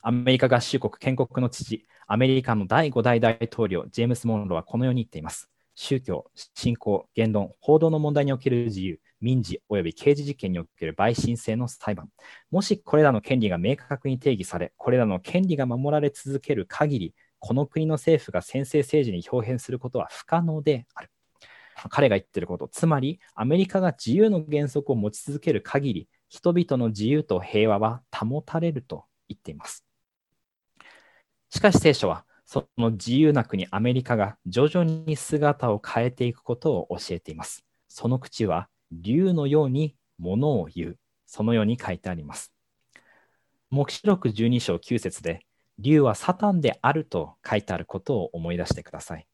[0.03, 5.51] アメリカ合衆国建国の父、アメリカの第5代大統領、ジェームス・モンローはこのように言っています。
[5.75, 12.11] 宗教、信仰、言論、報道の問題における自由、民事及び刑事事件における陪審制の裁判。
[12.51, 21.11] もしこれらの権利が明確に定義され、これらの権利が守られ続ける限り、この国の政府が先制政治に表現することは不可能である。
[21.89, 29.85] 彼が言ってること、つまりアメリカが自由の原則を持ち続ける限り、人々の自由と平和は保たれると言っています。
[31.49, 37.65] しかし聖書は、その自由な国アメリカが徐々に姿を変えていくことを教えています。
[37.89, 38.69] その口は
[39.01, 40.99] 竜のようにものを言う。
[41.27, 42.53] そのように書いてあります。
[43.71, 45.41] 黙示録12章9節で、
[45.79, 49.27] 竜はサタンであると書いてあることを思い出してください。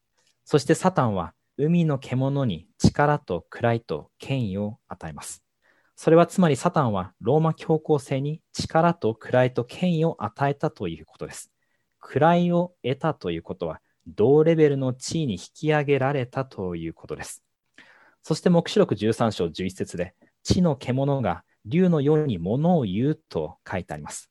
[0.45, 5.43] そしてサタンは海の獣に力と位と権威を与えます。
[5.95, 11.51] それはつまりサタンはローマ教皇制に力と位と権威を与えたということです。
[11.99, 17.43] 位を得たということは同レベルの地位に引き上げられたということです。
[18.23, 24.29] そして黙示録13章11節で、地の獣が竜のように物を言うと書いてあります。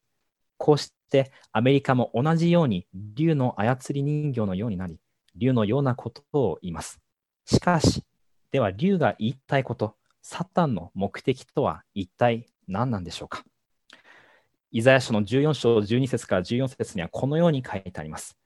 [0.57, 4.99] こうしてアメリカも同じように竜の操り人形のようになり、
[5.37, 7.01] 竜のようなことを言います。
[7.47, 8.05] しかし、
[8.51, 13.45] では竜が言いたいこと、サタンの目的とは一体何なんでしょうか
[14.73, 18.37] イザヤ書の14章12節から14節にはこのように書いてあります。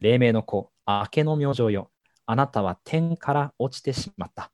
[0.00, 1.90] 黎明の子、明けの明星よ、
[2.26, 4.50] あなたは天から落ちてしまった。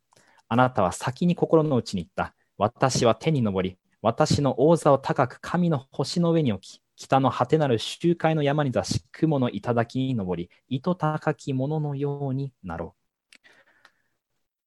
[0.53, 2.35] あなたは先に心の内に言った。
[2.59, 13.39] 私は天に昇り、私の王座を高く神の星の上に置き、北の果てなる周回の山に座し、雲の頂に登り、糸高き者のようになろう。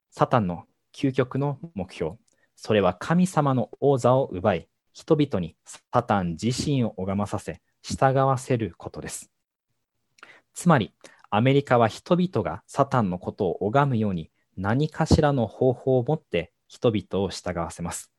[0.09, 2.13] サタンの究極の目標。
[2.55, 5.55] それは神様の王座を奪い、人々に
[5.91, 9.29] サタン自身を拝まさせ、従わせることです。
[10.55, 10.95] つまり、
[11.29, 18.11] アメリカは人々がサタンのことを拝むように何かしらの方法を持って人々を従わせます。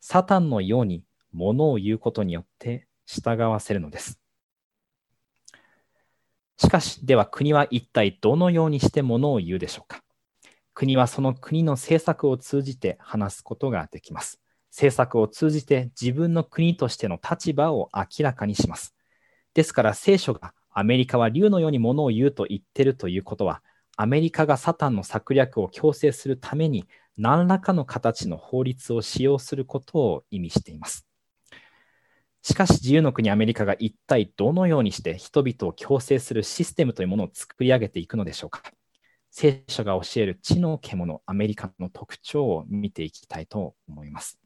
[0.00, 4.18] サタンのようにものを言うことによって従わせるのです。
[6.56, 10.02] しかし、では国は一体どのようにしてものを言うでしょうか
[10.74, 14.40] 国はその国の政策を通じて話すことができます。
[14.70, 18.94] 政策を通じて自分の国としての立場を明らかにします。
[19.52, 23.62] ですから聖書がアメリカは竜のようにものを言うと言ってるということは、
[24.00, 31.06] アメリカがサタンの策略を強制するために何らかの形の法律を使用することを意味しています。
[32.40, 38.62] しかし自由の国アメリカが一体どのようにして人々を強制するシステムというものを作り上げていくのでしょうか。
[39.30, 44.40] 聖書が教える地の獣アメリカの特徴を見ていきたいと思います。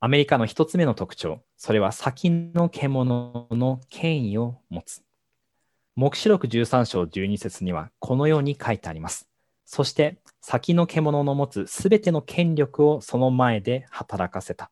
[0.00, 5.07] アメリカの一つ目の特徴、それは先の獣の権威を持つ。
[5.98, 9.28] 黙示録13章12節にはこのように書いてあります。
[9.64, 14.70] そして先の獣の持つすべての権力をその前で働かせた。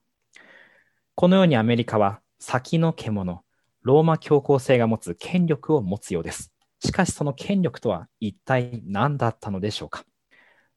[1.16, 3.42] このようにアメリカは先の獣、
[3.82, 6.52] ローマ教皇制が持つ権力を持つようです。
[6.78, 10.04] しかしその権力とは一体何だったのでしょうか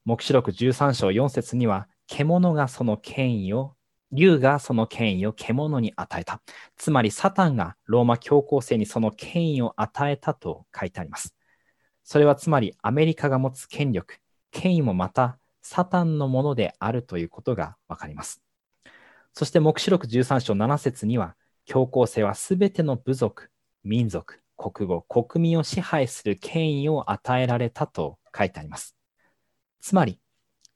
[0.04, 3.76] 黙示録13章4節には、獣がその権威を、
[4.12, 6.42] 竜がその権威を獣に与えた。
[6.76, 11.34] つまり、サタンがローマ教皇制にその権威を与えたと書いてあります。
[12.02, 14.16] それはつまり、アメリカが持つ権力、
[14.50, 18.42] 権威もまた、サタンのものであるということがわかります。
[19.34, 23.50] そして、黙示録13章7節には、教皇制はすべての部族、
[23.84, 28.96] 民族、国語、国民を支配する権威を与えられたと書いてあります。
[29.80, 30.18] つまり、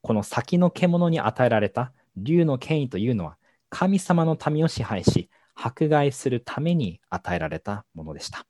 [0.01, 3.37] この先の獣に与えられた竜の権威というのは、
[3.69, 8.45] 神様の民を支配し、迫害するために与えられたものでした。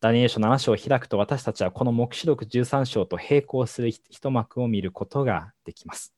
[0.00, 6.12] ダニエル書7章を開くと私たちはこの黙示録13章と並行する一幕を見ることができます。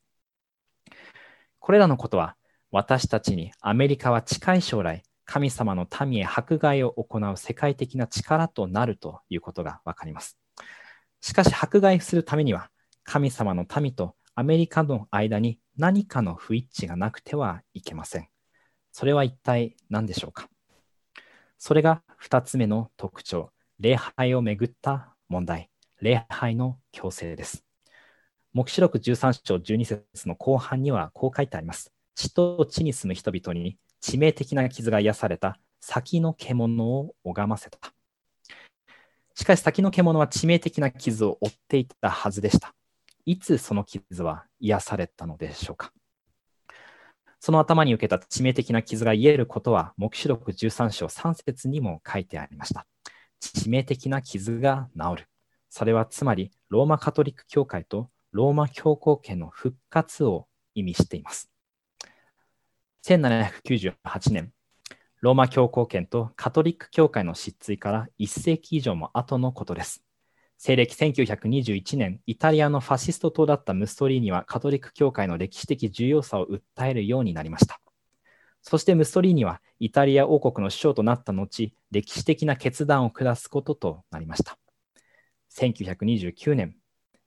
[1.59, 2.35] これらのことは
[2.71, 10.39] 私たちにアメリカは近い将来神様の民へ迫害を行う世界的な力となるということがわかります。
[11.21, 12.71] しかし迫害するためには
[13.05, 18.29] 神様の民とアメリカの間に何かの不一致がなくてはいけません。
[18.93, 20.49] それは一体何でしょうか？
[21.59, 27.65] それが2つ目の特徴、礼拝をめぐった問題、礼拝の強制です。
[28.53, 31.93] 黙示録13章12節の後半にはこう書いてあります。
[32.15, 37.79] 地と地に住む人々に致命的な傷が癒された先の獣を拝ませた。
[39.35, 42.75] しかし先の獣は致命的な傷を負っていたはずでした。
[43.27, 45.93] いつその傷は癒されたのでしょうか？
[47.41, 52.87] その頭に受けた致命的な傷が癒えることは、黙示録13章3節にも書いてありました。
[53.41, 55.29] 致命的な傷が治る。
[55.69, 61.51] それはつまり、ローマカトリック教会とローマ教皇家の復活を意味しています。
[63.05, 63.93] 1798
[64.31, 64.53] 年、
[65.21, 70.03] ローマ教皇権とカトリック教会の失墜から1世紀以上も後のことです。
[70.59, 77.81] 西暦1921年、イタリアのファシスト党だったムッソリーニはカトリック教会の歴史的重要さを訴えるようになりました。
[78.63, 84.59] そしてムッソリーニはイタリア王国の首相となった後、歴史的な決断を下すこととなりました。
[85.55, 86.75] 1929年、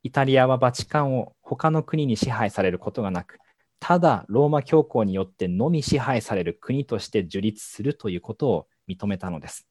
[0.01, 3.37] イタリアはバチカンを他の国に支配されることがなく、
[3.79, 9.67] ただローマ教皇によってのみ支配される国として樹立するということを認めたのです。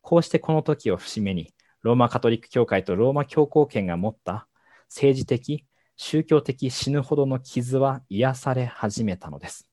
[0.00, 4.46] こうしてこの時を節目に、ローマカトリック教会とローマ教皇権が持った
[4.88, 5.66] 政治的、
[5.96, 9.68] 宗教的死ぬほどの傷は癒され始めたのです。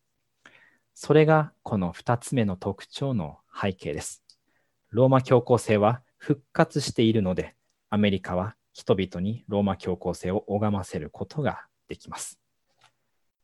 [0.96, 4.24] それがこの2つ目の特徴の背景です。
[4.90, 7.56] ローマ教皇制は復活しているので、
[7.92, 12.40] アメリカは人々にローマ教皇制を拝ませることができます。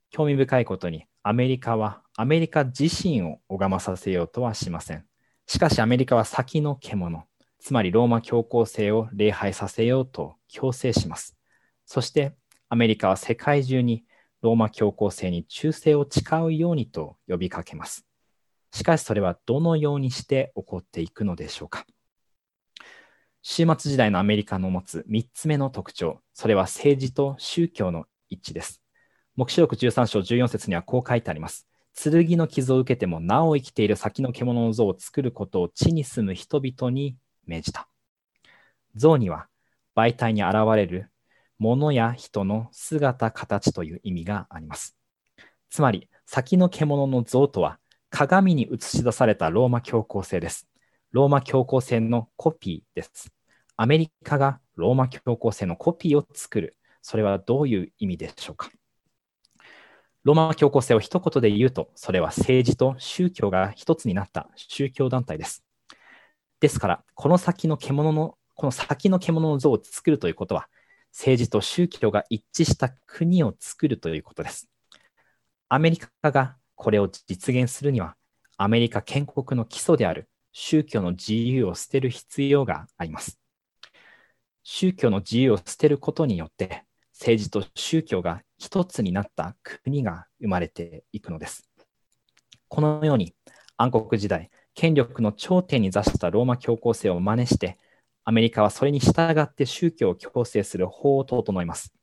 [0.09, 5.05] 興味深いことに、アメリカはアメリカ自身を拝まさせようとはしません。
[5.45, 7.25] しかしアメリカは先の獣、
[7.65, 11.35] つまりローマ教皇制を礼拝させようと強制します。
[11.87, 12.35] そして
[12.69, 14.03] アメリカは世界中に
[14.43, 18.05] ローマ教皇制に忠誠を誓うようにと呼びかけます。
[18.71, 21.87] しかしそれはどのようにして起こっていくのでしょうか。
[23.41, 28.83] 終末時代のアメリカの持つ3つ目の特徴、それは政治と宗教の一致です。
[29.35, 31.67] 黙示録13章14節にはこう書いてあります。
[31.95, 37.17] 剣の傷を受けてもなお生きている先の獣の像を作ることを地に住む人々に
[37.47, 37.87] 命じた。
[38.95, 39.47] 像には
[39.95, 41.09] 媒体に現れる
[41.57, 44.95] 物や人の姿、形という意味があります。
[45.69, 47.79] つまり、先の獣の像とは、
[48.09, 50.67] 鏡に映し出されたローマ教皇星です。
[51.11, 53.31] ローマ教皇星のコピーです。
[53.77, 56.77] アメリカがローマ教皇星のコピーを作る。
[57.01, 58.69] それはどういう意味でしょうか
[60.23, 65.64] ローマ教皇星を一言で言うと、それは政治と宗教が一つになった宗教団体です。
[66.65, 70.67] ですから、この先の獣の、この先の獣の像を作るということは、
[71.11, 74.67] 政治と宗教が一致した国を作るということです。
[75.69, 78.15] アメリカがこれを実現するには、
[78.57, 83.39] アメリカ建国の基礎である宗教の自由を捨てる必要があります。
[84.63, 91.69] 宗教の自由を捨てることによって、政治と宗教が一つになった国が生まれていくのです。
[92.69, 93.35] このように
[93.77, 97.77] 暗黒時代、権力の頂点に座したローマ教皇制を真似して、
[98.25, 101.93] アメリカはそれに従って宗教を強制する法を整います。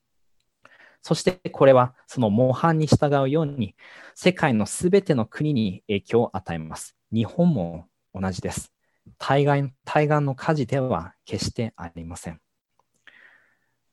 [1.03, 3.75] そしてこれはその模範に従うように
[4.14, 6.97] 世界のすべての国に影響を与えます。
[7.12, 8.73] 日本も同じです。
[9.18, 12.41] 対岸対岸の火事では決してありません。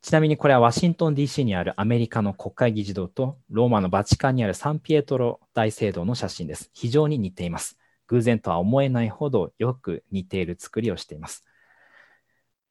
[0.02, 6.70] ちなみにこれはワシントン DC にあるアメリカの国会議事堂とローマのバチカンにあるサンピエトロ大聖堂の写真です。
[6.74, 7.79] 非常に似ています。
[8.10, 11.45] 偶然とは思えないほどよく似ている作りをしています。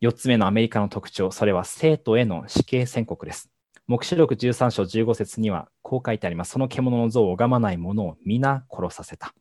[0.02, 3.50] 4つ目のアメリカの特徴、それは生徒への死刑宣告です。
[3.86, 6.52] 黙示録13章15節にはこう書いてあります。
[6.52, 9.34] その獣の像を拝まない者を皆殺させた。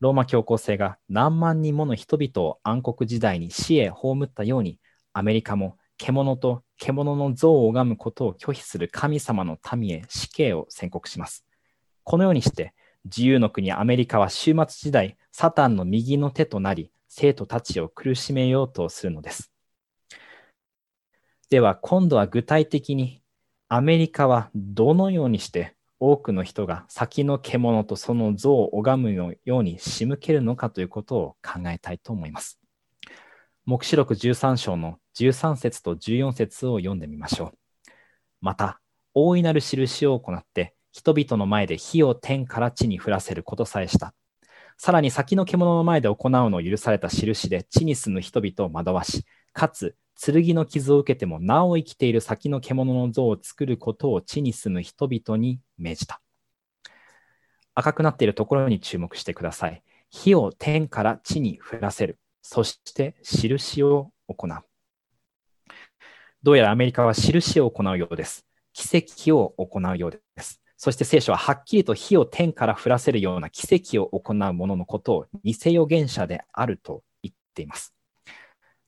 [0.00, 4.78] ローマ教皇制が何万人もの人々を暗黒時代に死へ葬ったように、
[5.12, 11.44] アメリカも獣と獣の像を拝むことを拒否する神様の民へ死刑を宣告します。
[12.04, 12.74] このようにして、
[13.06, 19.52] 自由の国アメリカは終末時代、サタンの右の手となり、生徒たちを苦しめようとするのです。
[21.48, 23.22] では、今度は具体的に、
[23.68, 32.60] アメリカはどのようにして多くの人が先の獣とその像を拝むように仕向けるのかということを考えたいと思います。
[33.64, 37.58] 黙示録13章の13節と14節を読んでみましょう。
[38.40, 38.80] また、
[39.14, 44.14] 大いなる印を行って、人々の前で火を天から地に降らせることさえした。
[44.78, 56.22] さらに先の獣の前で行うのを許された印で地に住む人々を惑わし、かつ剣の傷を受けてもなお生きている先の獣の像を作ることを地に住む人々に命じた。
[57.74, 59.82] 赤くなっているところに注目してください。
[60.08, 62.18] 火を天から地に降らせる。
[62.40, 64.50] そして印を行う。
[66.42, 68.46] どうやらアメリカは印を行うようです。
[68.72, 70.25] 奇跡を行うようで。
[70.76, 77.94] そして聖書ははっきりと火を天から降らせるような奇跡を行う者のことを偽預言者であると言っています。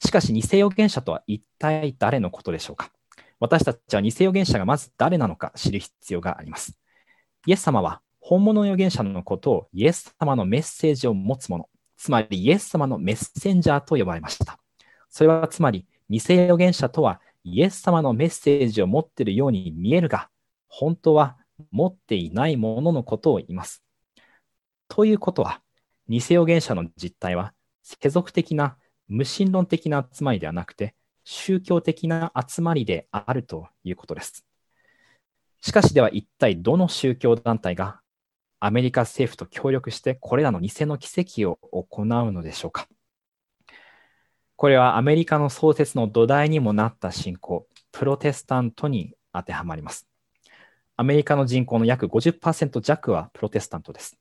[0.05, 2.91] しかし偽預言者とは一体誰のことでしょうか？
[3.41, 6.79] 私たちは偽預言者がまず誰なのか知る必要があります。
[7.47, 14.59] イエス様は本物預言者のことをイエス様のメッセージを持つ者、つまりイエス様のメッセンジャーと呼ばれました。
[15.09, 20.29] それはつまり、偽預言者とはイエス様のメッセージを持っているように見えるが、
[20.69, 21.39] 本当は
[21.71, 23.83] 持っていないもののことを言います。
[24.89, 25.61] ということは、
[26.09, 27.53] 偽預言者の実態は、
[27.83, 28.77] 世俗的な
[29.09, 30.95] 無神論的な集まりではなくて、
[31.25, 34.45] 宗教的な集まりであるということです。
[35.61, 38.01] しかしでは一体どの宗教団体が
[38.61, 42.89] アメリカ政府と協力してこれらの偽の奇跡を行うのでしょうか
[44.57, 50.09] これはアメリカの創設の土台にもなった信仰、プロテスタントに当てはまります。
[51.01, 54.19] アメリカの人口の約50%弱はプロテスタントです。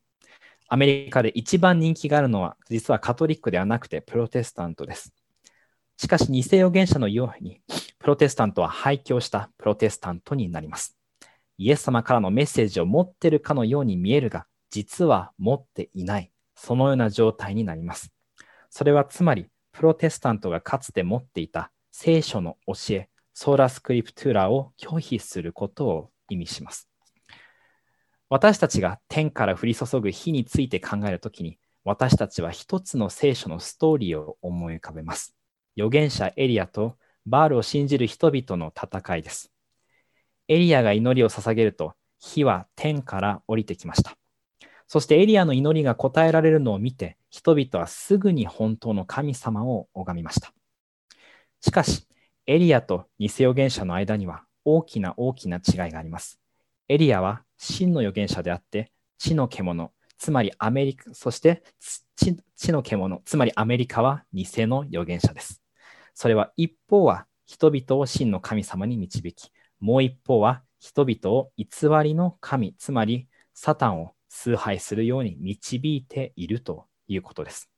[0.69, 5.11] アメリカで一番人気があるのは実はカトリックではなくてプロテスタントです。
[5.97, 7.61] しかし偽預言者のように
[7.97, 10.95] プロテスタントは廃墟したプロテスタントになります。
[11.57, 16.31] イエス様からのメッセージを持ってるかのように見えるが、実は持っていない。
[16.55, 18.13] そのような状態になります。
[18.69, 26.89] それはつまり、プロテスタントがかつて持っていた聖書の教え、ソーラスクリプトゥーラを拒否することを意味します。
[28.29, 35.35] 私たちが天から降り注ぐ火について考えるときに、私たちは一つの聖書のストーリーを思い浮かべます。
[35.77, 39.51] 預言者エリアとバールを信じる人々の戦いです。
[40.49, 44.17] エリアが祈りを捧げると、火は天から降りてきました。
[44.87, 50.53] そしてエリアの祈りが答えられるのを見て、人々はすぐに本当の神様を拝みました。
[51.61, 52.07] しかし、
[52.45, 56.41] エリアと偽預言者の間には大きな大きな違いがあります。
[56.89, 61.63] エリアは真の預言者であって、地の獣、つまりアメリカ、そして
[62.17, 65.63] 地の獣、つまりアメリカは偽の預言者です。
[66.13, 71.65] それは一方は人々を真の神様に導き、もう一方は人々を偽
[72.03, 77.69] りの神、つまりサタンを崇拝するように導いているということです。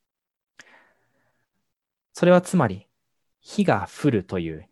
[2.13, 2.87] それはつまり、
[3.41, 4.67] 火が降るという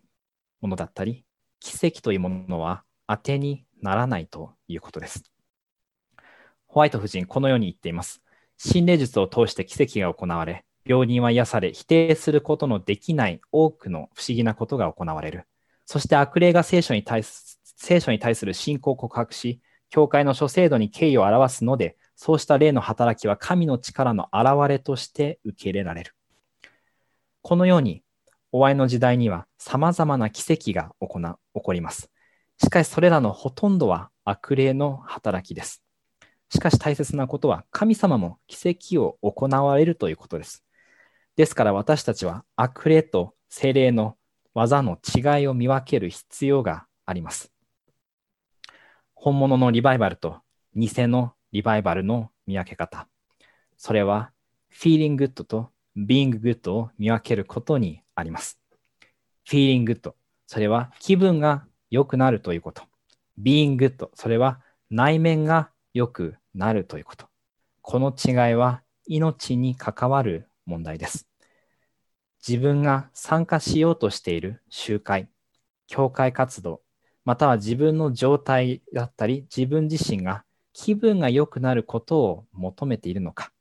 [0.61, 1.26] ものだったり、
[1.59, 5.23] 奇跡というものは当てにならないということです。
[6.67, 8.21] ホワイト夫人、このように言っています。
[8.57, 15.47] 心霊術を通して奇跡が行われ、病人は癒され、否定することのできない多くの不思議なことが行われる。
[15.85, 26.13] そして悪霊が聖書に対す聖書に対する信仰を告白し、教会の諸制度に敬意を表すので、そうした霊の働きは神の力の表れとして受け入れられる。
[27.41, 28.03] このように、
[28.51, 32.09] 終わりの時代には様々な奇跡が起こります。
[32.57, 35.83] しかしそれらのほとんどは悪霊の働きです。
[36.49, 40.63] しかし大切なことは神様も奇跡を行われるということです。
[41.35, 44.15] ですから私たちは悪霊と精霊の
[44.53, 47.51] 技の違いを見分ける必要があります。
[49.13, 50.41] 本物のリバイバルと
[50.75, 53.07] 偽のリバイバルの見分け方。
[53.77, 54.31] それは
[54.71, 58.59] feeling good と being good を見分けることにあります。
[59.47, 60.13] feeling good。
[60.47, 62.81] それは気分が良くなるということ。
[63.41, 64.09] being good。
[64.15, 64.59] それは
[64.89, 67.27] 内面が良くなるということ。
[67.81, 71.27] この違いは命に関わる問題です。
[72.45, 75.29] 自分が参加しようとしている集会、
[75.85, 76.81] 教会活動、
[77.23, 80.43] または自分の状態だったり、自分自身が
[80.73, 83.51] 気分が良くなることを求めているのか、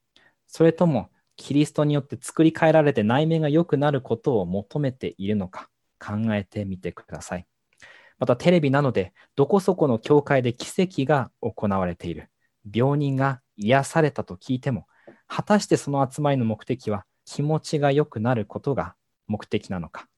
[0.47, 5.69] それともキリストによって作り変えられて内面が良くなることを求めているのか
[5.99, 7.47] 考えてみてください。
[8.19, 12.31] またテレビなので、どこそこの教会で奇跡が行われている。
[12.73, 14.87] 病人が癒されたと聞いても、
[15.27, 18.95] 果たしてその集まりの目的は気持ちが良くなることが
[19.27, 20.09] 目的なのか、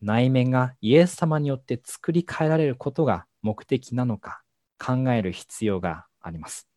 [0.00, 4.42] 内面がイエス様によって作り変えられることが目的なのか
[4.78, 6.68] 考える必要があります。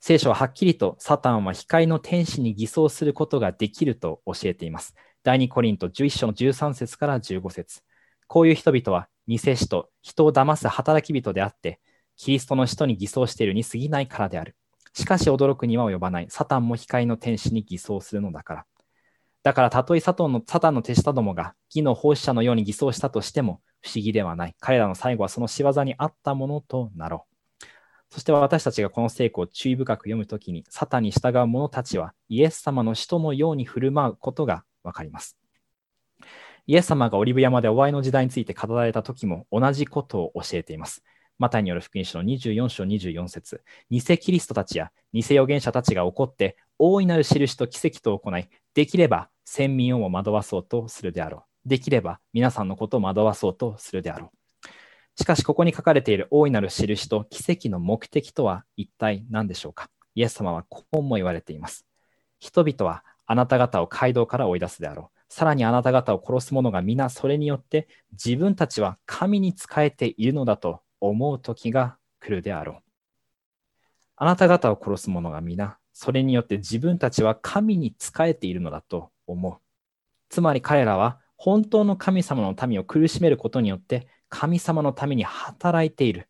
[0.00, 4.94] 聖書ははっきりとサタンは光の天使に偽装することができると教えています。
[5.22, 7.82] 第2コリント11章の13節から15節
[8.26, 11.80] こういう人々は偽使と人を騙す働き人であって、
[12.16, 14.56] キリストの使徒に偽装しているに過ぎないからである。
[14.94, 16.26] しかし驚くには及ばない。
[16.30, 18.66] サタンも光の天使に偽装するのだから。
[19.42, 24.56] だからたとえサタンのサタンの手下どもが義の奉仕者のように偽装したとしても不思議ではない。
[24.60, 27.29] 彼らの最後はその仕業にあったものとなろう。
[28.10, 35.36] そして私たちがこの聖句を注意深く読むときに、サタンに従う者たちはイエス様の使徒のように振る舞うことがわかります。
[36.66, 41.02] イエス様がオリブ山で終わりの時代について語られた時も同じことを教えています。
[41.38, 51.68] マタイによる福音書の24章24節偽キリストたちや偽預言者たちが起こって大いなる印と奇跡と行い、できれば先民をも惑わそうとするであろう。
[51.68, 54.39] できれば皆さんのことを惑わそうとするであろう。
[55.20, 59.90] しかし、ここに書かれている大いなる印と奇跡の目的とは一体何でしょうか？
[60.14, 61.84] イエス様はこうも言われています。
[62.38, 65.20] 人々はあなた方を街道から追い出すであろう。
[65.28, 72.76] さらにあなた方を殺す者が皆それによって自分たちは神に仕えているのだと思う時が来るであろう。
[74.16, 79.58] あなた方を殺す者が皆それによって自分たちは神に仕えているのだと思う。
[80.30, 86.28] つまり彼らは本当の神様の民を苦しめることによって神様のために働いている。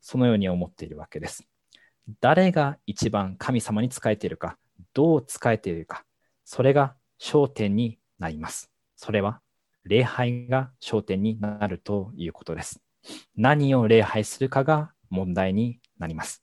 [0.00, 1.44] そのように思っているわけです。
[2.20, 4.56] 誰が一番神様に仕えているか、
[4.94, 6.04] どう仕えているか、
[6.44, 8.70] それが焦点になります。
[8.96, 9.40] それは
[9.84, 12.80] 礼拝が焦点になるということです。
[13.36, 16.42] 何を礼拝するかが問題になります。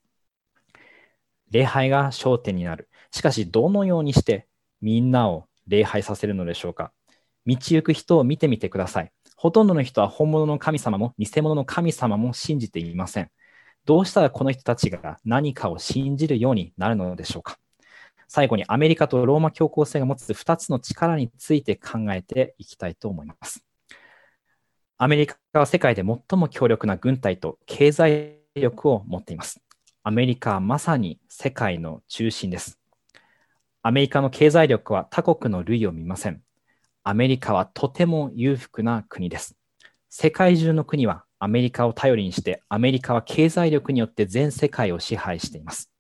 [1.52, 2.90] 礼拝が焦点になる。
[3.12, 4.48] しかし、どのようにして
[4.82, 6.92] みんなを礼拝させるのでしょうか
[7.46, 9.12] 道行く人を見てみてください。
[9.46, 13.30] ほとんどの人は本物の神様も偽物の神様も信じていません。
[13.86, 17.60] どうしたらこの人たちが何かを信じるようになるのでしょうか
[18.28, 23.64] 最後にアメリカとローマ教皇制が持つ2つの力について考えていきたいと思います。
[24.98, 29.62] アメリカは世界で最も強力な軍隊と経済力を持っています。
[30.02, 32.80] アメリカはまさに世界の中心です。
[33.84, 36.42] アメリカの経済力は他国の類を見ません。
[37.08, 39.56] アメリカはとても裕福な国です。
[40.10, 45.92] 世界中の国はアメリカを頼りにして、アメリカは経済力によって全世界を支配しています。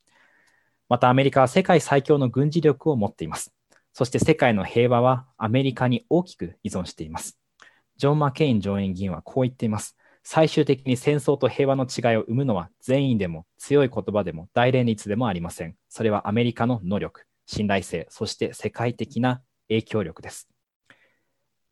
[0.90, 3.54] またアメリカは世界最強の軍事力を持っています。
[3.94, 7.38] そして世界の平和はアメリカに大きく依存しています。
[7.98, 9.96] ジョン・マケイン上院議員はこう言っています。
[10.24, 15.76] 最終的に戦争と平和の違いを生むのは善意でも強い言葉でも大連立でもありません。
[15.88, 20.50] それはアメリカの能力、信頼性、そして世界的な影響力です。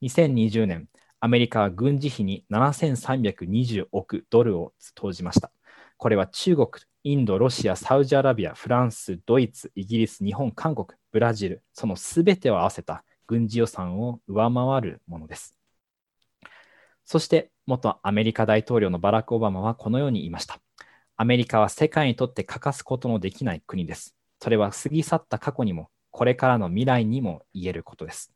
[0.04, 0.90] 2020年、
[1.22, 5.50] アメリカは軍事費に7320億ドルを投じました。
[5.96, 6.68] これは中国、
[7.06, 15.56] インド、ロシア、サウジアラビア、フランス、ドイツ、イギリス、日本、韓国、ブラジル、そのすべてを合わせた軍事予算を上回るものです。
[17.06, 20.60] そして元アメリカ大統領のバラク・オバマはこのように言いました。
[21.16, 24.18] アメリカは世界にとって欠かすことのできない国です。
[24.42, 28.34] それは過ぎ去った過去にも、これからの未来にも言えることです。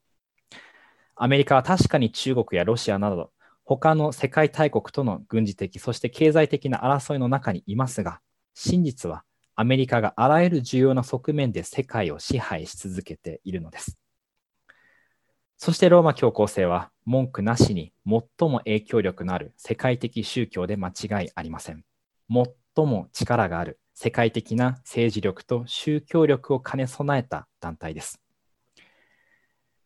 [1.20, 3.32] アメリカは確かに中国やロシアなど、
[3.66, 8.22] 他の世界大国との軍事的、そして経済的な争いの中にいますが、
[8.54, 9.24] 真実は
[9.56, 13.98] アメリカがあらゆる重要な側面で世界を支配し続けているのです。
[15.58, 21.84] そしてローマ教皇制は文句なしに最も影響力のある世界的宗教で間違いありません。
[22.30, 28.22] 最も力がある世界的な政治力と宗教力を兼ね備えた団体です。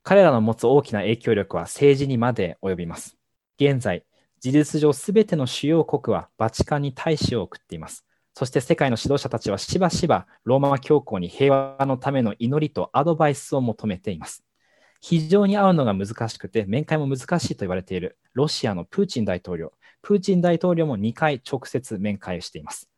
[0.04, 3.18] 彼らの持つ大きな影響力は政治にまで及びます。
[3.60, 4.04] 現在、
[4.40, 8.06] 事実上すべての主要国はバチカンに大使を送っています。
[8.34, 14.44] そして世界の指導者たちはしばしばローマ教皇に平和のための祈りとアドバイスを求めています。
[15.02, 19.74] 非常に会うのが難しくて、面会も難しいと言われているロシアのプーチン大統領。
[20.02, 22.90] プーチン大統領も2回直接面会しています。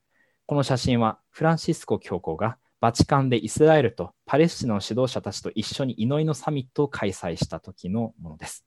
[0.46, 8.66] この写真はフランシスコ教皇がバチカンでイスラエルとパレスチナの指導者たちと一緒に祈りのサミットを開催した時のものです。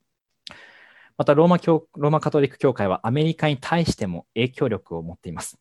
[1.18, 5.58] またローマ教ローマカトリック教会はアメリカに対しても影響力を持っています。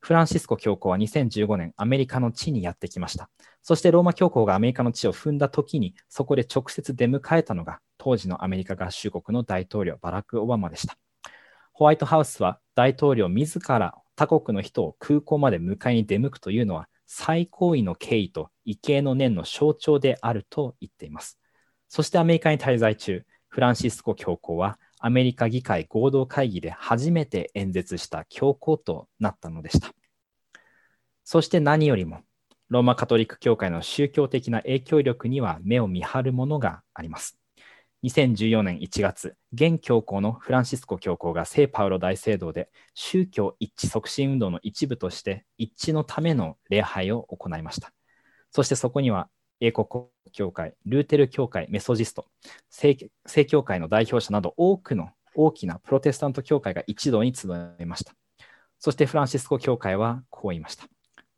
[0.00, 3.30] フランシスコ教皇は2015年、アメリカの地にやってきました。
[3.62, 10.98] そしてローマ教皇がアメリカの地を踏んだ時に、そこで直接出迎えたのが、当時のアメリカ合衆国の大統領、バラク・オバマでした。
[11.72, 21.38] ホワイトハウスは大統領自ら他国の人を空港まで迎えに出向くというのは、最高位の敬意と畏敬の念の象徴であると言っています。
[21.90, 29.92] そしてアメリカに滞在中、フランシスコ教皇はアメリカ議会合同会議で初めて演説した教皇となったのでした。
[31.22, 32.22] そして何よりも、
[32.70, 37.41] ローマカトリック教会の宗教的な影響力には目を見張るものがあります。
[38.04, 47.92] 2014年1月、現教皇のフランシスコ教皇が聖パウロ大聖堂で宗教一致促進運動の一部として一致のための礼拝を行いました。
[48.50, 49.28] そしてそこには
[49.60, 49.86] 英国
[50.32, 52.26] 教会、ルーテル教会、メソジスト、
[52.70, 52.96] 正
[53.46, 57.46] 教会の代表者など多くの大きなプロテスタント教会が一堂に集
[57.78, 58.14] いました。
[58.80, 60.86] そしてフランシスコ教会はこう言いました。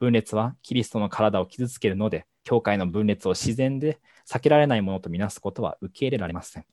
[0.00, 3.98] 分裂はキリストの体を傷つけるので、教会の分裂を自然で
[4.28, 6.66] 避けられないものとみなすことは受け入れられません。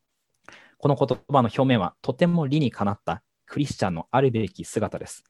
[0.78, 5.24] この言葉の表面はとても理にかなったクリスチャンのあるべき姿です。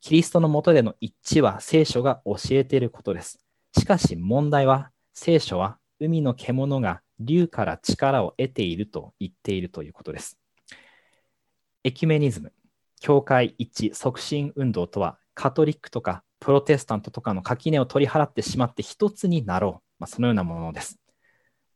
[0.00, 3.38] キリストのもとでの一致は聖書が教えていることです。
[3.76, 10.38] しかし問題は聖書は海の獣が竜から力を得ていると言っているということです。
[11.84, 12.52] エキュメニズム、
[13.00, 19.82] 教会一致促進運動とは、カトリックとかプロテスタントとかの垣根を取り払ってしまって一つになろう。
[20.00, 20.99] まあ、そのようなものです。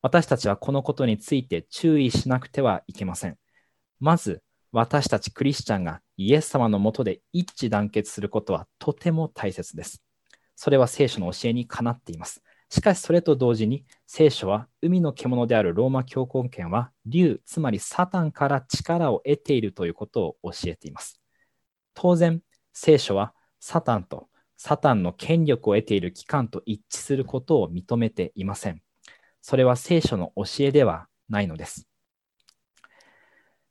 [0.05, 3.39] 私たちはこのことについて注意しなくてはいけません。
[4.01, 10.03] まず、私たちクリスチャンがイエス様のもとで一致団結することはとても大切です。
[10.57, 12.43] それは聖書の教えにかなっています。
[12.69, 21.19] しかしそれと同時に聖書は海の獣であるローマ教皇権は竜、つまりサタンから力を得ているということを教えています。
[21.95, 22.43] 当然、
[22.75, 24.29] 聖書はサタンと
[24.59, 28.84] サタンの権力を得ている機関と一致することを認めていません。
[29.47, 31.87] それは聖書の教えではないのです。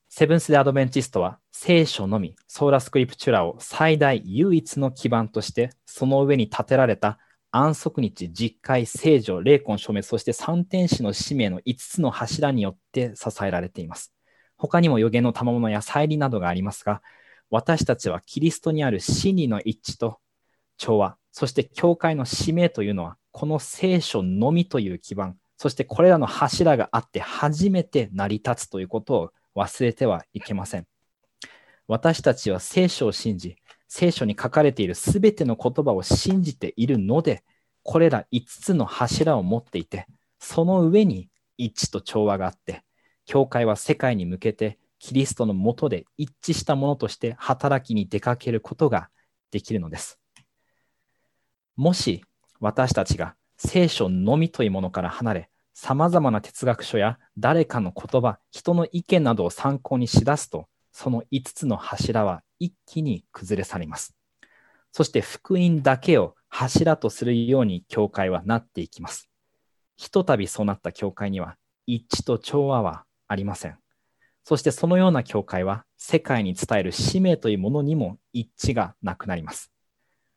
[0.08, 7.18] セブンス・デ・アドベンチストは聖書のみ、ソーラ・スクリプチュラを最大唯一の基盤として、その上に建てられた
[7.50, 14.14] 安息日、実会、聖女、霊魂消滅、そして三天使の使命の5つの柱によって支えられています。
[14.58, 17.02] 他にも予言の賜物や再利などがありますが、
[17.50, 20.20] 私たちはキリストにある真理の一致と
[20.78, 30.86] 調和、そして教会の使命というのは、この聖書のみという基盤、そしてこれらの柱があって初めて成り立つということを忘れてはいけません。
[31.88, 33.55] 私たちは聖書を信じ、
[33.88, 37.45] 聖書に書かれているすべての言葉を信じているので、
[37.82, 40.05] これら5つの柱を持っていて、
[40.38, 42.84] その上に一致と調和があって、
[43.26, 49.07] 教会は世界に向けてキリストのもとで一致したものとして働きに出かけることが
[49.49, 50.20] できるのです。
[51.78, 52.22] もし
[52.59, 64.16] 私たちが聖書のみというものから離れ、様々な哲学書や誰かの言葉、人の意見などを参考にしだすと、その5つの柱は一気に崩れ去ります。
[64.92, 69.30] そして福音だけを柱とするように教会はなっていきます。
[69.98, 71.58] ひとたびそうなった教会には
[71.88, 73.78] 一致と調和はありません。
[74.44, 79.72] そしてそのような教会は世界に伝える使命というものにも一致がなくなります。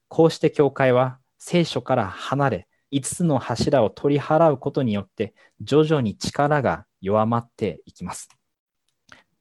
[0.08, 8.28] こうして教会は聖書から離れ、5つの柱を取り払うことによって徐々に力が弱まっていきます。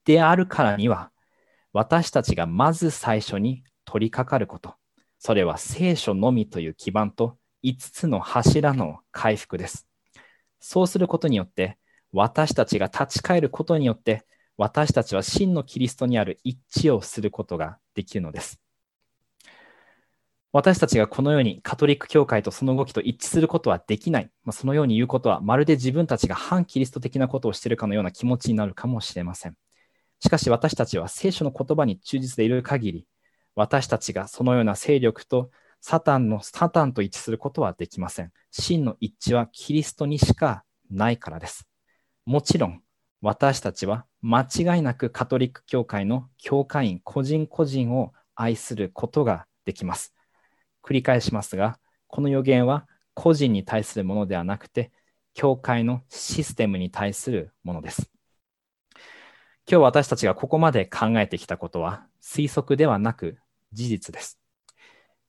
[0.06, 1.12] であるからには、
[1.74, 4.76] 私たちがまず最初に取り掛かること、
[5.20, 9.88] それは聖書のみという基盤と5つの柱の回復です。
[10.60, 11.78] そうすることによって、
[12.12, 14.26] 私たちが立ち返ることによって、
[14.58, 18.62] 私たちは真のキリストにある一致をすることができるのです。
[20.58, 24.32] 私たちがこのようにカトリック教会とその動きと一致することはできない。
[24.46, 29.58] まあ、そのように言うことは、まるで自分たちが反キリスト的なことをしているかのような気持ちになるかもしれません。
[30.22, 33.08] しかし私たちは聖書の言葉に忠実でいる限り、
[33.54, 35.52] 私たちがそのような勢力と
[35.82, 38.32] サタンのサタンと一致することはできません。
[38.50, 41.68] 真の一致はキリストにしかないからです。
[42.26, 42.82] もちろん、
[43.22, 50.15] 私たちは間違いなくカトリック教会の教会員個人個人を愛することができます。
[50.86, 54.92] 繰り返しますが、この予言は個人に対するものではなくて、
[55.34, 58.12] 教会のシステムに対するものです。
[59.68, 63.40] 今日私たちがここまで考えてきたことは推測ではなく
[63.74, 64.40] 事実です。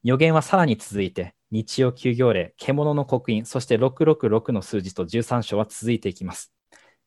[0.04, 6.52] 予言はさらに続いて、日曜休業令、獣の刻印、そして666の数字と13章は続いていきます。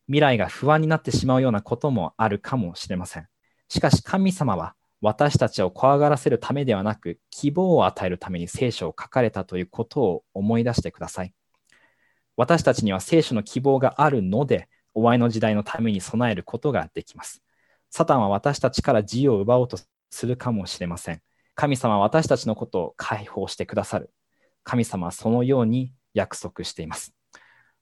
[0.07, 3.27] 未来が不安になってしまうようなこともあるかもしれません。
[3.67, 11.33] しかし神様は私たちを怖がらせるためではなく、希望を与えるために聖書を書かれたということを思い出してください。
[12.35, 17.41] 私たちには聖書の希望があるので、終わりの時代のために備えることができます。
[17.89, 19.77] サタンは私たちから自由を奪おうと
[20.09, 21.21] するかもしれません。
[21.55, 24.11] 神様は私たちのことを解放してくださる。
[24.63, 27.13] 神様はそのように約束しています。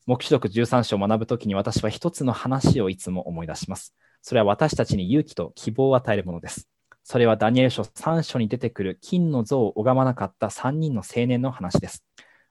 [0.05, 3.93] 黙示録13章を学ぶときに私は一つの話をいつも思い出します。
[4.21, 6.67] それは私たちに勇気と希望を与えるものです。
[7.09, 12.03] それはダニエル書3章に出てくる金の像を拝まなかった3人の青年の話です。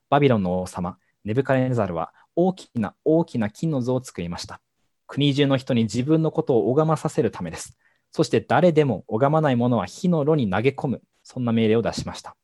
[0.09, 4.59] バビロンの王様、ネブカレネザルは大きな大きな金の像を作りました。
[5.05, 7.77] 国中の人に自分のことを拝まさせるためです。
[8.11, 11.03] そして誰でも拝まない者は火の炉に投げ込む。
[11.21, 12.35] そんな命令を出しました。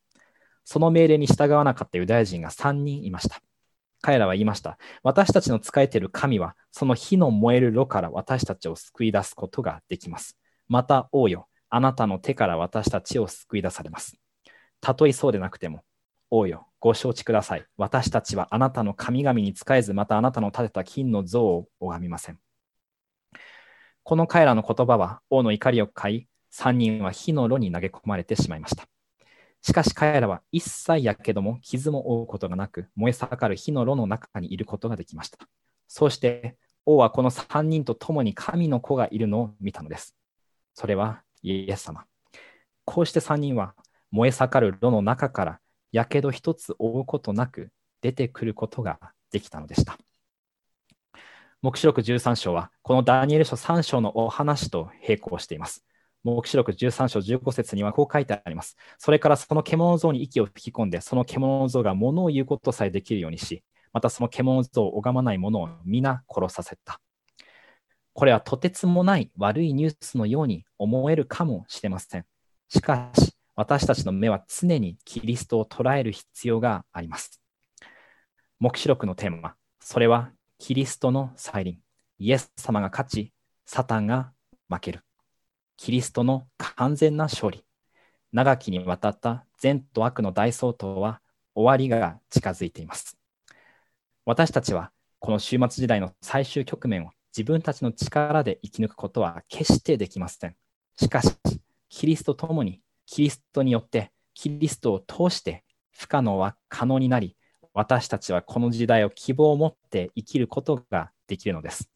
[0.66, 3.42] その命令に従わなかったユダヤ人が3人いました。
[4.02, 4.78] 彼らは言いました。
[5.02, 10.38] 私たちの仕えている神は、その火の燃える炉から私たちを救い出すことができます。
[10.68, 14.16] また、王よ、あなたの手から私たちを救い出されます。
[14.80, 15.82] たとえそうでなくても、
[16.30, 17.66] 王よ、ご承知ください。
[17.78, 22.38] 私たちはあなたの神々に仕えず、またあなたの立てた金の像を拝みません。
[24.04, 28.86] この彼らの言葉は王の怒りを買い、3人は火の炉に投げ込まれてしまいました。
[29.64, 35.40] しかし彼らは一切やけども傷も負うことがなく、燃え盛る火の炉の中にいることができました。
[35.88, 36.56] そうして
[36.86, 40.16] 王はこの3人と共に神の子がいるのを見たのです。
[40.76, 42.06] それはイエス様。
[42.86, 43.76] こうして3人は
[44.12, 45.60] 燃え盛る炉の中から
[45.92, 47.70] やけど一つ負うことなく
[48.02, 49.00] 出てくることが
[49.32, 49.98] できたのでした。
[51.62, 55.86] 黙示録13章はこのダニエル書3章のお話と並行しています。
[56.24, 58.78] 黙示録13章15節にはこう書いてあります。
[58.98, 67.00] それからその獣像に息を吹き込んで、その獣像が物を言うことさえできるようにし、またその獣像を拝まない者を皆殺させた。
[68.14, 72.26] これはとてつもない悪いニュースのように思えるかもしれません。
[72.70, 77.42] しかし、私たちの目は常にキリストを捉える必要があります。
[78.60, 81.80] 黙示録のテーマ、それはキリストの再臨。
[82.20, 83.34] イエス様が勝ち、
[83.66, 84.32] サタンが
[84.70, 85.02] 負ける。
[85.78, 87.66] キリストの完全な勝利。
[88.32, 91.22] 長きにわたった善と悪の大相当は
[91.54, 93.18] 終わりが近づいています。
[94.26, 100.56] 私たちはこの終末時代の最終局面を自分たちの力で生き抜くことは決してできません。
[100.98, 101.32] しかし、
[101.90, 107.36] キリストともに、キリストによって、キリストを通して不可能は可能になり、
[107.74, 111.90] 私たちはこの時代を希望を持って生きることができるのです。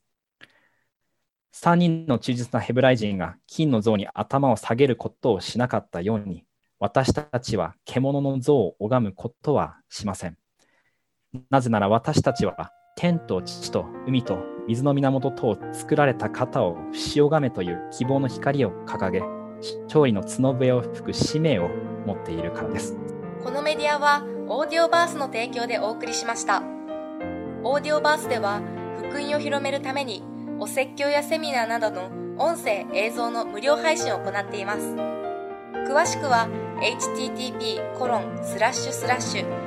[1.54, 6.46] 3人の忠実なヘブライ人が金の像に頭を下げることをしなかったように、
[6.80, 10.38] 私たちは獣の像を拝むことはしません。
[11.50, 16.78] なぜなら私たちは天と地と海と水の源とを作られた方を
[17.16, 19.22] 塩がめという希望の光を掲げ、
[19.84, 21.70] 勝利の角笛を吹く使命を
[22.08, 22.98] 持っているからです。
[23.44, 26.64] このメディアは、オーディオバースの提供でお送りしました。
[27.64, 28.62] オーディオバースでは、
[28.98, 30.24] 福音を広めるために、
[30.60, 34.96] お説教やセミナーなどの音声、映像の無料配信を行っています。
[35.88, 36.50] 詳しくは、
[36.82, 39.67] http:// コロンスラッシュスラッシュ